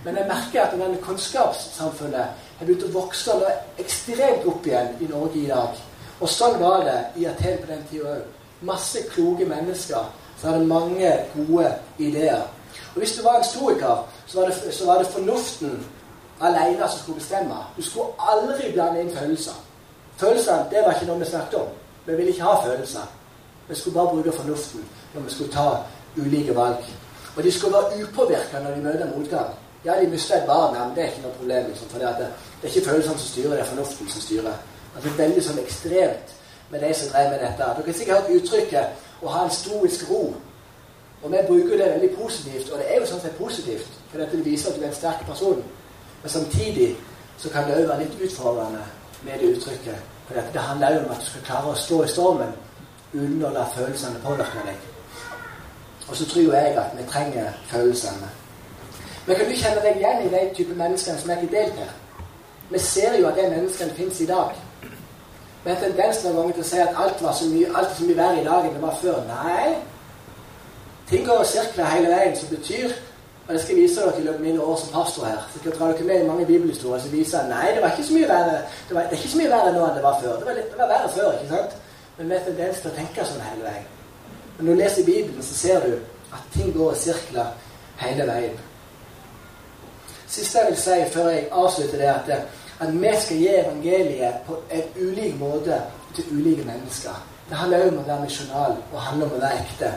Men 0.04 0.18
jeg 0.18 0.28
merker 0.28 0.62
at 0.62 0.74
denne 0.74 1.00
kunnskapssamfunnet 1.02 2.42
har 2.58 2.66
begynt 2.66 2.84
å 2.84 2.92
vokse 2.92 3.38
ekstremt 3.80 4.46
opp 4.50 4.66
igjen 4.66 4.92
i 5.00 5.08
Norge 5.10 5.40
i 5.40 5.48
dag. 5.48 5.78
Og 6.20 6.30
sånn 6.30 6.58
var 6.60 6.84
det 6.86 6.98
i 7.22 7.26
Aten 7.30 7.60
på 7.62 7.70
den 7.70 7.86
tida 7.90 8.16
òg. 8.16 8.26
Masse 8.66 9.00
kloke 9.10 9.46
mennesker 9.48 10.10
som 10.38 10.50
hadde 10.50 10.66
mange 10.66 11.14
gode 11.34 11.72
ideer. 11.98 12.44
Og 12.92 13.00
hvis 13.00 13.16
du 13.16 13.22
var 13.24 13.38
en 13.38 13.46
historiker, 13.46 14.04
så 14.26 14.40
var 14.40 14.50
det, 14.50 14.74
så 14.74 14.86
var 14.86 15.00
det 15.00 15.10
fornuften 15.14 15.80
alene 16.42 16.88
som 16.88 16.98
skulle 16.98 17.20
bestemme. 17.20 17.54
Du 17.76 17.82
skulle 17.82 18.06
aldri 18.18 18.72
blande 18.72 19.00
inn 19.00 19.16
følelser. 19.16 19.58
Følelsene 20.16 20.66
det 20.70 20.84
var 20.84 20.94
ikke 20.94 21.06
noe 21.10 21.18
vi 21.18 21.30
snakket 21.30 21.58
om. 21.60 21.68
Vi 22.06 22.16
ville 22.16 22.30
ikke 22.30 22.42
ha 22.42 22.54
følelser. 22.66 23.06
Vi 23.68 23.74
skulle 23.74 23.94
bare 23.94 24.14
bruke 24.14 24.32
fornuften 24.32 24.84
når 25.14 25.20
vi 25.22 25.34
skulle 25.34 25.52
ta 25.52 25.68
ulike 26.16 26.54
valg. 26.56 26.84
Og 27.36 27.42
de 27.42 27.52
skulle 27.52 27.76
være 27.76 28.02
upåvirka 28.04 28.60
når 28.60 28.74
de 28.74 28.82
møter 28.82 29.16
motgang. 29.16 29.54
Ja, 29.84 30.00
de 30.00 30.06
mister 30.06 30.36
et 30.36 30.46
barn, 30.46 30.74
men 30.74 30.96
det 30.96 31.04
er 31.04 31.08
ikke 31.08 31.22
noe 31.22 31.38
problem. 31.38 31.66
Liksom, 31.66 31.88
for 31.88 31.98
det, 31.98 32.14
det, 32.18 32.28
er 32.62 32.74
ikke 32.74 32.88
følelsene 32.88 33.18
som 33.18 33.28
styrer, 33.28 33.50
det 33.50 33.60
er 33.60 33.64
fornuften 33.64 34.08
som 34.08 34.20
styrer. 34.20 34.54
Altså, 34.94 35.08
det 35.08 35.12
er 35.12 35.22
veldig 35.24 35.44
sånn 35.46 35.58
ekstremt 35.58 36.34
med 36.70 36.80
de 36.80 36.94
som 36.94 37.10
drev 37.12 37.30
med 37.30 37.40
dette. 37.42 37.58
Dere 37.58 37.86
har 37.86 37.98
sikkert 37.98 38.20
hørt 38.20 38.36
uttrykket 38.36 38.86
'å 39.22 39.28
ha 39.28 39.44
en 39.44 39.50
stoisk 39.50 40.10
ro'. 40.10 40.34
Og 41.22 41.30
vi 41.32 41.38
bruker 41.46 41.76
det 41.78 41.92
veldig 41.94 42.16
positivt, 42.16 42.70
og 42.70 42.78
det 42.78 42.86
er 42.94 43.00
jo 43.00 43.06
sånn 43.06 43.20
sett 43.20 43.38
positivt, 43.38 43.90
for 44.10 44.18
dette 44.18 44.44
viser 44.44 44.70
at 44.70 44.76
du 44.76 44.82
er 44.82 44.88
en 44.88 44.94
sterk 44.94 45.26
person. 45.26 45.64
Men 46.22 46.30
samtidig 46.30 46.96
så 47.38 47.50
kan 47.50 47.68
det 47.68 47.76
òg 47.76 47.88
være 47.88 48.04
litt 48.04 48.20
utfordrende 48.26 48.84
med 49.22 49.38
det 49.40 49.56
uttrykket. 49.56 49.98
For 50.26 50.34
det 50.52 50.60
handler 50.60 50.98
òg 50.98 51.04
om 51.04 51.10
at 51.14 51.20
du 51.20 51.30
skal 51.30 51.46
klare 51.46 51.72
å 51.72 51.78
stå 51.78 52.02
i 52.04 52.08
stormen 52.08 52.52
uten 53.12 53.44
å 53.44 53.50
la 53.52 53.66
følelsene 53.74 54.22
påvirke 54.24 54.66
deg. 54.66 54.78
Og 56.08 56.16
så 56.16 56.28
tror 56.28 56.54
jeg 56.54 56.76
at 56.76 56.94
vi 56.98 57.08
trenger 57.08 57.52
følelsene. 57.70 58.30
Men 59.26 59.36
kan 59.36 59.46
du 59.50 59.56
kjenne 59.56 59.82
deg 59.82 59.96
igjen 59.96 60.22
i 60.26 60.30
de 60.32 60.42
type 60.54 60.74
mennesker 60.74 61.18
som 61.18 61.30
er 61.30 61.42
ikke 61.42 61.56
delt 61.56 61.78
her? 61.78 61.92
Vi 62.70 62.78
ser 62.78 63.18
jo 63.20 63.28
at 63.28 63.36
de 63.36 63.48
menneskene 63.50 63.94
fins 63.94 64.20
i 64.20 64.26
dag. 64.26 64.54
Vi 65.64 65.70
har 65.70 65.78
tendens 65.78 66.24
noen 66.24 66.36
ganger 66.36 66.56
til 66.56 66.64
å 66.64 66.68
si 66.70 66.78
at 66.82 66.96
alt 66.98 67.22
var 67.22 67.34
så 67.38 67.46
mye, 67.50 67.68
alt 67.70 67.90
er 67.90 67.98
så 67.98 68.06
mye 68.08 68.18
verre 68.18 68.40
i 68.40 68.46
dag 68.46 68.66
enn 68.66 68.74
det 68.74 68.82
var 68.82 68.96
før. 69.02 69.20
Nei. 69.28 69.74
Ting 71.10 71.26
går 71.26 71.42
i 71.42 71.50
sirkler 71.52 71.90
hele 71.92 72.10
veien, 72.10 72.36
som 72.36 72.50
betyr 72.50 72.94
og 73.48 73.54
Det 73.54 73.62
skal 73.62 73.74
jeg 73.76 73.82
vise 73.82 74.00
dere 74.00 74.20
i 74.20 74.22
løpet 74.22 74.38
av 74.38 74.44
mine 74.44 74.60
år 74.62 74.76
som 74.78 74.92
pastor 74.92 75.24
her. 75.26 75.38
Så 75.52 75.58
skal 75.58 75.72
dra 75.78 75.86
dere 75.92 76.04
med 76.04 76.20
i 76.22 76.26
mange 76.26 76.46
bibelhistorier 76.46 77.02
som 77.02 77.12
viser 77.12 77.38
at 77.38 77.48
nei, 77.50 77.72
det 77.74 77.82
var 77.82 77.90
ikke 77.90 78.06
så 78.06 78.14
mye 78.14 78.28
verre 78.28 78.52
det, 78.88 78.94
var, 78.94 79.02
det 79.02 79.16
er 79.16 79.18
ikke 79.18 79.32
så 79.32 79.40
mye 79.40 79.50
verre 79.50 79.72
nå 79.74 79.86
enn 79.86 79.96
det 79.96 80.02
var 80.02 80.20
før. 80.22 80.36
Det 80.38 80.46
var, 80.46 80.58
litt, 80.58 80.68
det 80.70 80.78
var 80.78 80.92
verre 80.92 81.08
før, 81.16 81.32
ikke 81.32 81.48
sant? 81.54 81.74
Men 82.18 82.28
vi 82.28 82.36
har 82.36 82.44
tendens 82.46 82.82
til 82.82 82.90
å 82.92 82.94
tenke 83.00 83.24
sånn 83.26 83.46
hele 83.48 83.64
veien. 83.66 83.88
Men 84.56 84.66
når 84.66 84.72
du 84.72 84.82
leser 84.82 85.08
Bibelen, 85.08 85.42
så 85.42 85.54
ser 85.58 85.86
du 85.86 85.96
at 86.36 86.44
ting 86.54 86.70
går 86.76 86.92
i 86.92 87.00
sirkler 87.02 87.50
hele 88.02 88.26
veien. 88.28 88.60
Siste 90.32 90.58
jeg 90.58 90.70
vil 90.70 90.78
si 90.80 91.00
før 91.12 91.30
jeg 91.32 91.48
avslutter, 91.50 91.98
det 91.98 92.06
er 92.06 92.14
at, 92.14 92.54
at 92.86 92.94
vi 92.94 93.16
skal 93.24 93.42
gi 93.42 93.48
evangeliet 93.56 94.46
på 94.46 94.60
en 94.70 94.94
ulik 95.00 95.34
måte 95.40 95.80
til 96.14 96.30
ulike 96.30 96.64
mennesker. 96.68 97.18
Det 97.48 97.58
handler 97.58 97.84
òg 97.84 97.90
om 97.90 97.98
å 98.00 98.06
være 98.06 98.22
misjonal 98.22 98.78
og 98.92 99.02
handler 99.08 99.26
om 99.26 99.36
å 99.36 99.42
være 99.42 99.64
ekte. 99.64 99.90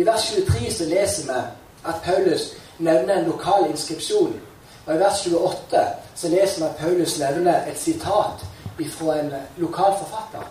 I 0.00 0.06
vers 0.06 0.30
23 0.30 0.70
så 0.72 0.88
leser 0.88 1.26
vi 1.28 1.40
at 1.86 1.94
Paulus 2.04 2.52
nevner 2.78 3.14
en 3.14 3.24
lokal 3.24 3.70
inskripsjon. 3.70 4.40
Og 4.86 4.94
i 4.94 4.98
vers 4.98 5.26
28 5.26 5.84
så 6.14 6.28
leser 6.28 6.58
vi 6.58 6.68
at 6.68 6.76
Paulus 6.76 7.18
nevner 7.18 7.66
et 7.70 7.78
sitat 7.78 8.46
fra 8.90 9.18
en 9.18 9.32
lokal 9.56 9.92
forfatter. 9.98 10.46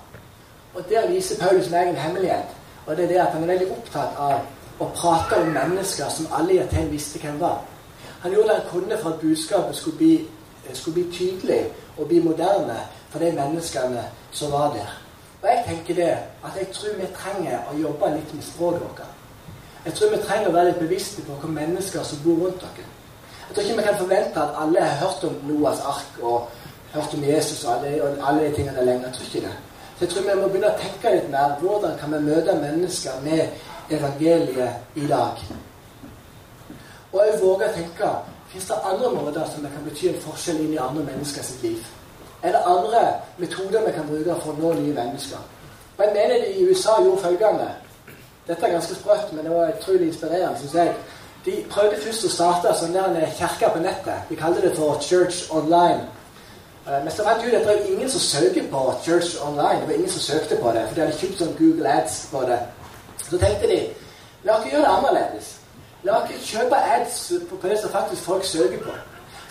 Og 0.74 0.84
Der 0.90 1.08
viser 1.08 1.48
Paulus 1.48 1.68
en 1.68 1.74
egen 1.74 1.96
hemmelighet. 1.96 2.46
Og 2.86 2.98
det 2.98 3.04
er 3.04 3.08
det 3.08 3.18
at 3.18 3.28
han 3.34 3.44
er 3.44 3.48
veldig 3.48 3.72
opptatt 3.72 4.18
av 4.18 4.40
å 4.80 4.88
prate 4.96 5.42
om 5.42 5.52
mennesker 5.54 6.10
som 6.10 6.28
alle 6.34 6.54
i 6.54 6.60
Aten 6.60 6.92
visste 6.92 7.20
hvem 7.20 7.40
var. 7.40 7.62
Han 8.22 8.34
gjorde 8.34 8.48
det 8.48 8.56
han 8.56 8.70
kunne 8.72 8.98
for 8.98 9.10
at 9.10 9.20
budskapet 9.20 9.76
skulle 9.76 9.98
bli, 9.98 10.28
eh, 10.68 10.76
skulle 10.76 10.94
bli 10.94 11.18
tydelig 11.18 11.66
og 11.98 12.08
bli 12.08 12.20
moderne 12.20 12.80
for 13.10 13.20
de 13.20 13.32
menneskene 13.32 14.04
som 14.32 14.52
var 14.52 14.74
der. 14.74 14.98
Og 15.42 15.50
jeg 15.50 15.64
tenker 15.68 15.96
det, 15.96 16.18
at 16.46 16.52
jeg 16.58 16.68
tror 16.74 16.94
vi 17.00 17.08
trenger 17.16 17.60
å 17.72 17.78
jobbe 17.78 18.16
litt 18.16 18.34
med 18.34 18.44
språket 18.44 18.82
vårt. 18.82 19.21
Jeg 19.86 19.94
tror 19.94 20.10
vi 20.10 20.18
trenger 20.22 20.50
å 20.50 20.54
være 20.54 20.70
litt 20.70 20.82
bevisste 20.84 21.24
på 21.26 21.34
hvilke 21.34 21.48
mennesker 21.56 22.04
som 22.06 22.20
bor 22.26 22.44
rundt 22.44 22.62
dere. 22.62 22.84
Jeg 23.48 23.56
tror 23.56 23.64
ikke 23.64 23.78
vi 23.80 23.86
kan 23.88 23.98
forvente 23.98 24.44
at 24.44 24.60
alle 24.64 24.84
har 24.84 25.00
hørt 25.02 25.24
om 25.28 25.40
Noas 25.50 25.82
ark 25.82 26.20
og 26.22 26.52
hørt 26.94 27.16
om 27.18 27.24
Jesus 27.24 27.64
og 27.66 27.74
alle, 27.74 27.96
og 28.04 28.22
alle 28.30 28.46
de 28.46 28.56
tingene 28.60 28.86
lenger. 28.86 29.08
Jeg 29.08 29.16
tror 29.16 29.26
ikke 29.26 29.48
det. 29.48 29.56
Så 29.96 30.06
jeg 30.06 30.14
tror 30.14 30.28
vi 30.28 30.38
må 30.42 30.52
begynne 30.52 30.70
å 30.70 30.78
tenke 30.84 31.16
litt 31.16 31.34
mer 31.34 31.58
hvordan 31.64 31.98
kan 31.98 32.14
vi 32.14 32.22
møte 32.30 32.58
mennesker 32.62 33.26
med 33.26 33.98
evangeliet 33.98 34.96
i 35.02 35.08
dag. 35.10 35.44
Og 37.12 37.20
jeg 37.26 37.42
våger 37.42 37.68
å 37.70 37.76
tenke 37.80 38.14
Fins 38.52 38.66
det 38.68 38.76
andre 38.84 39.10
måter 39.16 39.46
som 39.48 39.64
kan 39.64 39.84
bety 39.86 40.10
en 40.10 40.18
forskjell 40.20 40.58
inn 40.60 40.74
i 40.74 40.80
andre 40.84 41.06
menneskers 41.08 41.54
liv? 41.62 41.86
Er 42.44 42.52
det 42.52 42.60
andre 42.68 43.04
metoder 43.38 43.86
vi 43.86 43.94
kan 43.96 44.10
bruke 44.10 44.36
for 44.42 44.52
å 44.52 44.58
nå 44.58 44.74
nye 44.76 44.96
mennesker? 44.98 45.40
Og 45.96 46.02
jeg 46.04 46.14
mener 46.18 46.42
de 46.44 46.50
i 46.60 46.66
USA 46.68 46.98
gjorde 47.00 47.22
følgende 47.24 47.70
Dette 48.48 48.66
er 48.66 48.72
ganske 48.72 48.96
sprøtt, 48.96 49.34
men 49.34 49.46
det 49.46 49.52
var 49.56 49.74
utrolig 49.76 50.08
inspirerende, 50.08 50.60
syns 50.60 50.74
jeg. 50.74 50.94
De 51.46 51.54
prøvde 51.70 52.02
først 52.02 52.26
å 52.26 52.30
starte 52.30 52.74
sånn 52.78 52.94
der 52.94 53.08
en 53.10 53.38
kirke 53.38 53.70
på 53.74 53.80
nettet. 53.82 54.28
De 54.30 54.38
kalte 54.38 54.62
det 54.62 54.76
for 54.78 55.00
Church 55.02 55.48
Online. 55.50 56.04
Eh, 56.88 57.00
men 57.04 57.12
så 57.14 57.26
fant 57.26 57.42
jeg 57.42 57.54
ut 57.54 57.58
at 57.60 57.66
det 57.66 57.72
var 57.72 57.90
ingen 57.94 58.10
som 58.10 58.22
søker 58.26 58.68
på 58.72 58.84
Church 59.06 59.38
Online. 59.46 59.80
Det 59.82 59.88
var 59.88 59.96
ingen 60.00 60.14
som 60.16 60.26
søkte 60.26 60.58
på 60.62 60.74
det, 60.76 60.86
for 60.88 60.96
de 60.96 61.06
hadde 61.06 61.18
kjøpt 61.18 61.42
sånn 61.42 61.56
Google 61.60 61.96
Ads 61.98 62.20
på 62.34 62.44
det. 62.50 62.60
Så 63.24 63.38
tenkte 63.38 63.70
de 63.70 63.82
la 64.44 64.58
oss 64.58 64.70
gjøre 64.70 64.86
det 64.86 64.94
annerledes. 64.98 65.50
La 66.04 66.18
oss 66.18 66.50
kjøpe 66.50 66.78
ads 66.96 67.18
på 67.50 67.68
det 67.68 67.78
som 67.80 67.94
faktisk 67.94 68.26
folk 68.26 68.46
søker 68.46 68.82
på. 68.82 68.94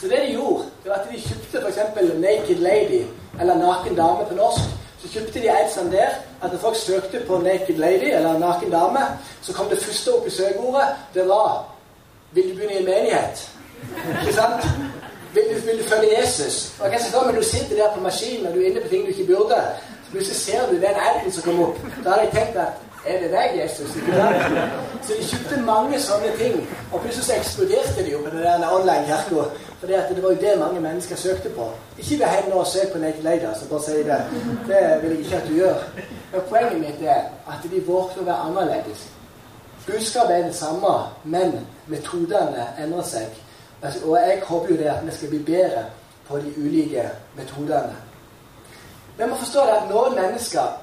Så 0.00 0.08
det 0.08 0.18
de 0.26 0.32
gjorde, 0.34 0.64
det 0.82 0.90
var 0.90 1.02
at 1.02 1.10
de 1.10 1.20
kjøpte 1.20 1.60
f.eks. 1.60 1.78
Naked 2.18 2.62
Lady, 2.64 3.02
eller 3.40 3.58
Naken 3.60 3.94
dame 3.94 4.26
på 4.28 4.34
norsk. 4.34 4.79
Så 5.02 5.08
kjøpte 5.12 5.40
de 5.40 5.50
adsene 5.50 5.92
der 5.92 6.08
at 6.42 6.52
når 6.52 6.58
folk 6.58 6.76
søkte 6.76 7.22
på 7.26 7.38
Naked 7.38 7.76
Lady 7.76 8.10
eller 8.16 8.38
Naken 8.38 8.70
dame, 8.70 9.00
så 9.42 9.52
kom 9.52 9.68
det 9.68 9.82
første 9.82 10.14
opp 10.14 10.26
i 10.26 10.30
søkeordet. 10.30 10.88
Det 11.14 11.28
var 11.28 11.66
Vil 12.32 12.50
du 12.50 12.54
begynne 12.54 12.74
i 12.74 12.78
en 12.78 12.84
menighet? 12.84 13.50
Ikke 14.20 14.34
sant? 14.34 14.66
Vil 15.34 15.42
du, 15.50 15.60
vil 15.60 15.78
du 15.78 15.84
følge 15.88 16.20
Jesus? 16.20 16.72
Og 16.80 16.88
hva 16.88 16.98
da, 16.98 17.26
men 17.26 17.36
Du 17.36 17.42
sitter 17.42 17.76
der 17.76 17.94
på 17.94 18.00
maskinen 18.00 18.46
og 18.46 18.54
du 18.54 18.60
er 18.60 18.66
inne 18.66 18.80
på 18.80 18.88
ting 18.88 19.02
du 19.02 19.08
ikke 19.08 19.26
burde. 19.34 19.58
Så 20.04 20.10
plutselig 20.10 20.36
ser 20.36 20.66
du 20.66 20.74
den 20.74 20.84
aden 21.08 21.32
som 21.32 21.42
kom 21.42 21.62
opp. 21.62 21.78
Da 22.04 22.10
hadde 22.10 22.24
jeg 22.24 22.32
tenkt 22.32 22.56
at 22.56 22.72
er 23.06 23.20
det 23.20 23.30
deg, 23.32 23.60
Jesus? 23.62 23.90
Så 25.06 25.12
de 25.18 25.24
kjøpte 25.24 25.60
mange 25.64 26.00
sånne 26.00 26.30
ting. 26.38 26.56
Og 26.92 27.00
plutselig 27.00 27.26
så 27.26 27.36
eksploderte 27.38 28.04
de 28.04 28.12
jo 28.12 28.18
på 28.24 28.30
den 28.30 28.42
der 28.42 28.72
online-kirka. 28.72 29.44
For 29.80 29.86
det 29.88 30.22
var 30.22 30.30
jo 30.30 30.40
det 30.40 30.58
mange 30.58 30.80
mennesker 30.80 31.16
søkte 31.16 31.48
på. 31.48 31.70
Ikke 31.98 32.18
gå 32.20 32.32
hjem 32.34 32.52
og 32.52 32.66
søk 32.66 32.92
på 32.92 32.98
Naked 32.98 33.22
Lady, 33.22 33.46
så 33.60 33.68
bare 33.68 33.82
si 33.82 34.02
det. 34.08 34.18
Det 34.68 34.82
vil 35.02 35.10
jeg 35.10 35.18
ikke 35.18 35.36
at 35.36 35.48
du 35.48 35.54
gjør. 35.54 35.78
Men 36.32 36.40
poenget 36.48 36.80
mitt 36.80 37.00
er 37.02 37.22
at 37.48 37.64
de 37.70 37.80
våkner 37.86 38.22
å 38.22 38.26
være 38.26 38.44
annerledes. 38.48 39.06
Budskapet 39.86 40.36
er 40.36 40.42
det 40.42 40.54
samme, 40.54 40.92
men 41.24 41.56
metodene 41.86 42.68
endrer 42.78 43.02
seg. 43.08 43.40
Og 44.04 44.16
jeg 44.20 44.42
håper 44.44 44.74
jo 44.74 44.76
det 44.76 44.92
at 44.92 45.06
vi 45.06 45.16
skal 45.16 45.28
bli 45.28 45.38
bedre 45.38 45.84
på 46.28 46.38
de 46.38 46.52
ulike 46.60 47.08
metodene. 47.36 47.96
Vi 49.16 49.26
må 49.26 49.36
forstå 49.36 49.64
det 49.66 49.78
at 49.80 49.88
noen 49.90 50.14
mennesker 50.14 50.76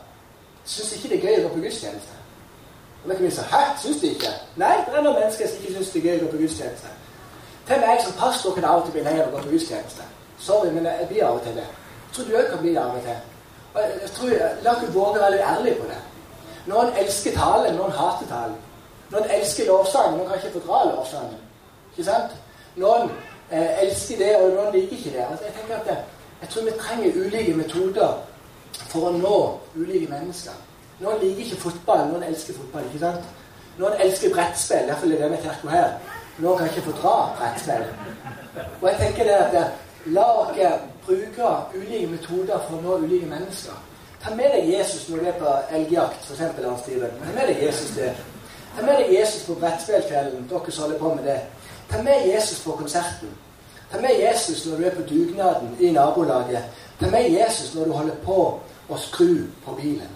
syns 0.67 0.93
ikke 0.95 1.09
det 1.09 1.17
er 1.17 1.25
gøy 1.27 1.39
å 1.39 1.47
gå 1.47 1.53
på 1.55 1.63
gudstjeneste. 1.65 2.15
Og 3.03 3.09
da 3.09 3.15
kan 3.15 3.25
vi 3.25 3.31
si 3.31 3.43
Hæ, 3.51 3.61
syns 3.81 4.01
de 4.01 4.11
ikke? 4.11 4.31
Nei, 4.59 4.75
det 4.85 4.97
er 4.97 5.05
noen 5.05 5.19
mennesker 5.21 5.47
som 5.47 5.63
ikke 5.63 5.73
syns 5.77 5.91
det 5.93 6.01
er 6.01 6.07
gøy 6.09 6.19
å 6.19 6.25
gå 6.25 6.31
på 6.33 6.41
gudstjeneste. 6.43 6.93
Til 7.67 7.81
meg 7.83 8.03
som 8.03 8.19
pastor 8.19 8.55
kan 8.55 8.67
av 8.67 8.81
og 8.81 8.85
til 8.87 8.95
bli 8.97 9.03
lei 9.07 9.15
av 9.21 9.29
å 9.29 9.31
gå 9.35 9.43
på 9.45 9.53
gudstjeneste. 9.55 10.07
Sorry, 10.39 10.71
men 10.75 10.85
jeg 10.85 11.07
blir 11.09 11.25
av 11.27 11.39
og 11.39 11.47
til 11.47 11.55
det. 11.55 11.65
Jeg 11.67 12.13
tror 12.15 12.27
du 12.27 12.37
òg 12.39 12.51
kan 12.51 12.61
bli 12.63 12.75
det 12.75 12.83
av 12.83 12.99
og 12.99 13.07
til. 13.07 13.17
Og 13.73 13.81
jeg 13.81 14.11
tror, 14.17 14.35
La 14.63 14.75
oss 14.75 14.93
våge 14.93 15.19
å 15.19 15.23
være 15.23 15.33
litt 15.35 15.47
ærlige 15.51 15.81
på 15.81 15.89
det. 15.91 16.01
Noen 16.67 16.93
elsker 16.99 17.35
talen, 17.37 17.75
noen 17.79 17.95
hater 17.95 18.27
talen. 18.29 18.59
Noen 19.11 19.29
elsker 19.37 19.67
lovsangen, 19.71 20.17
noen 20.17 20.29
kan 20.29 20.39
ikke 20.41 20.59
fordra 20.59 20.83
lovsangen. 20.91 21.41
Ikke 21.91 22.07
sant? 22.09 22.33
Noen 22.75 23.11
eh, 23.51 23.83
elsker 23.85 24.19
det, 24.19 24.33
og 24.41 24.55
noen 24.55 24.73
liker 24.75 24.97
ikke 24.97 25.13
det. 25.15 25.25
Altså, 25.29 25.45
jeg 25.45 25.53
tenker 25.59 25.79
at 25.79 25.87
det, 25.87 25.97
jeg 26.41 26.49
tror 26.49 26.65
vi 26.67 26.73
trenger 26.81 27.21
ulike 27.21 27.53
metoder 27.57 28.17
for 28.91 29.09
å 29.09 29.17
nå 29.17 29.37
ulike 29.75 30.09
mennesker. 30.11 30.55
Noen 30.99 31.19
liker 31.21 31.43
ikke 31.45 31.61
fotball, 31.61 32.07
noen 32.11 32.23
elsker 32.29 32.57
fotball. 32.57 32.85
ikke 32.89 33.03
sant? 33.05 33.25
Noen 33.77 33.99
elsker 34.01 34.33
brettspill, 34.33 34.87
Derfor 34.87 35.07
er 35.07 35.21
det 35.21 35.31
med 35.31 35.43
kirka 35.43 35.69
her. 35.69 35.91
Noen 36.37 36.57
kan 36.57 36.69
ikke 36.69 36.91
fordra 36.91 37.17
brettspill. 37.37 37.85
Og 38.81 38.89
jeg 38.89 38.97
tenker 39.01 39.29
det 39.29 39.35
at 39.41 39.59
eh, 39.59 39.75
La 40.07 40.23
dere 40.55 40.79
bruke 41.05 41.47
ulike 41.75 42.07
metoder 42.07 42.61
for 42.67 42.77
å 42.77 42.81
nå 42.81 42.97
ulike 43.03 43.27
mennesker. 43.27 43.75
Ta 44.23 44.31
med 44.35 44.53
deg 44.55 44.69
Jesus 44.71 45.09
når 45.09 45.19
du 45.19 45.27
er 45.27 45.35
på 45.41 45.55
elgjakt, 45.75 46.23
f.eks. 46.23 46.61
Hans 46.63 46.85
Steven. 46.85 47.17
Ta 47.23 47.33
med 47.35 47.51
deg 47.51 47.63
Jesus 47.65 47.91
det. 47.97 48.13
Ta 48.77 48.85
med 48.85 49.01
deg 49.01 49.11
Jesus 49.13 49.43
på 49.47 49.57
brettspillkvelden, 49.59 50.47
dere 50.49 50.71
som 50.71 50.85
holder 50.85 51.01
på 51.01 51.13
med 51.17 51.27
det. 51.27 51.37
Ta 51.91 52.01
med 52.05 52.25
Jesus 52.27 52.63
på 52.63 52.77
konserten. 52.79 53.35
Ta 53.91 54.01
med 54.01 54.19
Jesus 54.19 54.65
når 54.65 54.77
du 54.77 54.87
er 54.87 54.95
på 54.95 55.05
dugnaden 55.09 55.75
i 55.79 55.91
nabolaget. 55.91 56.63
Ta 56.99 57.11
med 57.11 57.29
Jesus 57.31 57.75
når 57.75 57.85
du 57.85 57.91
holder 57.91 58.15
på 58.25 58.39
å 58.89 58.97
skru 58.97 59.47
på 59.65 59.75
bilen. 59.81 60.09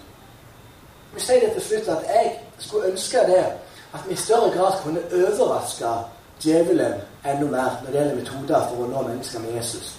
Vi 1.14 1.20
sier 1.20 1.40
det 1.40 1.52
til 1.56 1.62
slutt 1.62 1.88
at 1.92 2.04
jeg 2.08 2.32
skulle 2.58 2.92
ønske 2.92 3.24
det 3.28 3.44
at 3.92 4.04
vi 4.08 4.14
i 4.14 4.16
større 4.16 4.50
grad 4.54 4.78
kunne 4.82 5.02
overraske 5.12 5.90
djevelen 6.40 7.00
enda 7.24 7.48
mer 7.50 7.82
når 7.82 7.90
det 7.90 7.98
gjelder 7.98 8.20
metoder 8.20 8.68
for 8.68 8.84
å 8.84 8.88
nå 8.88 9.02
mennesker 9.08 9.44
med 9.44 9.58
Jesus. 9.58 9.92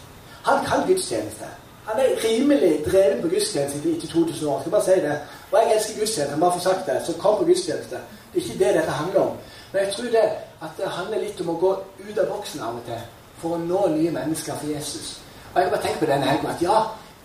Han 0.44 0.66
kan 0.66 0.88
gudstjeneste. 0.88 1.50
Han 1.86 2.00
er 2.00 2.18
rimelig 2.24 2.74
dreven 2.86 3.22
på 3.22 3.30
gudstjeneste 3.36 3.78
etter 3.92 4.08
2000 4.08 4.48
år. 4.48 4.54
Jeg 4.54 4.62
skal 4.62 4.72
bare 4.72 4.84
si 4.84 5.00
det. 5.06 5.18
Og 5.52 5.58
jeg 5.60 5.76
elsker 5.76 6.00
gudstjeneste. 6.00 6.40
Bare 6.40 6.52
for 6.52 6.60
sagt 6.60 6.86
det. 6.88 7.02
Så 7.06 7.14
kom 7.20 7.38
på 7.38 7.46
gudstjeneste. 7.46 8.00
Det 8.34 8.42
er 8.42 8.46
ikke 8.46 8.60
det 8.66 8.76
dette 8.80 8.98
handler 9.00 9.20
om. 9.20 9.38
Men 9.72 9.82
jeg 9.82 9.94
tror 9.94 10.10
det 10.18 10.28
at 10.66 10.74
det 10.78 10.88
handler 10.98 11.20
litt 11.20 11.42
om 11.42 11.50
å 11.50 11.60
gå 11.60 11.72
ut 12.10 12.18
av 12.18 12.28
boksen 12.32 12.62
av 12.62 12.80
og 12.80 12.88
til 12.88 13.06
for 13.42 13.56
å 13.56 13.62
nå 13.62 13.88
nye 13.96 14.12
mennesker 14.16 14.60
for 14.60 14.70
Jesus. 14.72 15.18
Og 15.54 15.62
jeg 15.62 15.72
bare 15.72 15.82
tenkt 15.84 16.00
på 16.00 16.10
denne 16.10 16.30
helgen 16.30 16.52
at 16.52 16.62
ja, 16.64 16.78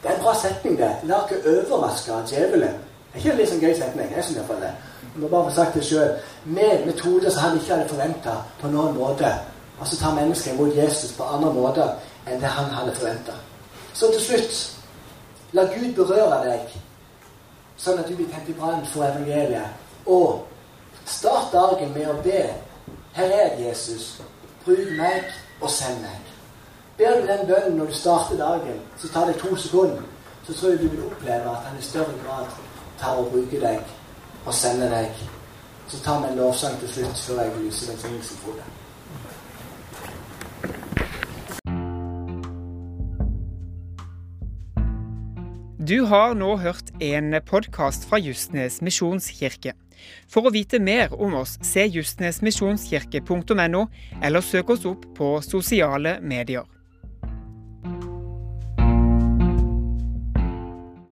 det 0.02 0.10
er 0.10 0.14
en 0.14 0.22
bra 0.22 0.34
setning, 0.34 0.78
det. 0.78 0.90
La 1.10 1.22
ikke 1.24 1.40
overraske 1.50 2.12
djevelen. 2.30 2.76
Det 3.12 3.14
er 3.14 3.18
ikke 3.18 3.32
en 3.32 3.38
litt 3.40 3.50
sånn 3.50 3.62
gøy 3.64 3.74
setning. 3.74 4.10
Jeg 4.14 4.24
synes 4.24 4.38
iallfall 4.38 4.60
det. 4.62 4.72
Jeg 5.02 5.22
må 5.22 5.28
bare 5.28 5.48
få 5.48 5.54
sagt 5.56 5.74
det 5.74 5.84
sjøl. 5.88 6.12
Med 6.44 6.84
metoder 6.86 7.30
som 7.30 7.42
han 7.42 7.58
ikke 7.58 7.72
hadde 7.74 7.88
forventa 7.90 8.36
på 8.60 8.70
noen 8.70 8.94
måte. 8.94 9.32
Og 9.78 9.86
så 9.86 9.98
tar 9.98 10.14
mennesket 10.14 10.54
imot 10.54 10.76
Jesus 10.76 11.12
på 11.16 11.26
andre 11.26 11.52
måter 11.54 11.94
enn 12.26 12.42
det 12.42 12.52
han 12.54 12.70
hadde 12.74 12.94
forventa. 12.94 13.34
Så 13.94 14.12
til 14.12 14.22
slutt 14.22 14.58
La 15.56 15.64
Gud 15.72 15.94
berøre 15.96 16.42
deg, 16.44 16.72
sånn 17.80 18.02
at 18.02 18.08
du 18.10 18.18
blir 18.18 18.28
tent 18.28 18.50
i 18.52 18.56
brann 18.58 18.84
for 18.92 19.06
evangeliet. 19.06 19.78
Og 20.04 20.44
start 21.08 21.54
dagen 21.54 21.94
med 21.96 22.10
å 22.12 22.18
be. 22.22 22.42
Her 23.16 23.32
er 23.32 23.56
Jesus. 23.62 24.18
Bruk 24.66 24.92
meg, 24.98 25.32
og 25.64 25.72
send 25.72 26.02
meg. 26.04 26.27
Ber 26.98 27.20
du 27.20 27.26
den 27.26 27.46
bønnen 27.46 27.76
når 27.78 27.86
du 27.86 27.94
starter 27.94 28.36
dagen, 28.36 28.80
så 28.98 29.08
tar 29.08 29.26
det 29.26 29.36
to 29.38 29.56
sekunder. 29.56 30.02
Så 30.46 30.54
tror 30.54 30.70
jeg 30.70 30.78
du 30.78 30.88
vil 30.88 31.04
oppleve 31.06 31.50
at 31.50 31.66
han 31.68 31.78
i 31.78 31.82
større 31.82 32.14
grad 32.24 32.46
tar 32.98 33.20
og 33.20 33.28
bruker 33.30 33.60
deg 33.62 33.92
og 34.44 34.54
sender 34.54 34.90
deg. 34.90 35.20
Så 35.88 36.00
tar 36.02 36.18
vi 36.20 36.32
en 36.32 36.40
lovsang 36.40 36.74
til 36.80 36.88
slutt 36.88 37.20
før 37.22 37.42
jeg 37.42 37.52
lyser 37.60 37.92
velsignelsen 37.92 38.40
på 38.42 38.54
deg. 38.56 38.72
Du 45.88 46.02
har 46.04 46.34
nå 46.34 46.56
hørt 46.56 46.90
en 47.00 47.36
podkast 47.46 48.08
fra 48.10 48.18
Justnes 48.18 48.80
misjonskirke. 48.82 49.76
For 50.26 50.50
å 50.50 50.50
vite 50.50 50.82
mer 50.82 51.14
om 51.14 51.38
oss, 51.44 51.54
se 51.62 51.86
justnesmisjonskirke.no, 51.86 53.86
eller 54.22 54.42
søk 54.42 54.74
oss 54.74 54.84
opp 54.90 55.06
på 55.14 55.30
sosiale 55.46 56.18
medier. 56.20 56.66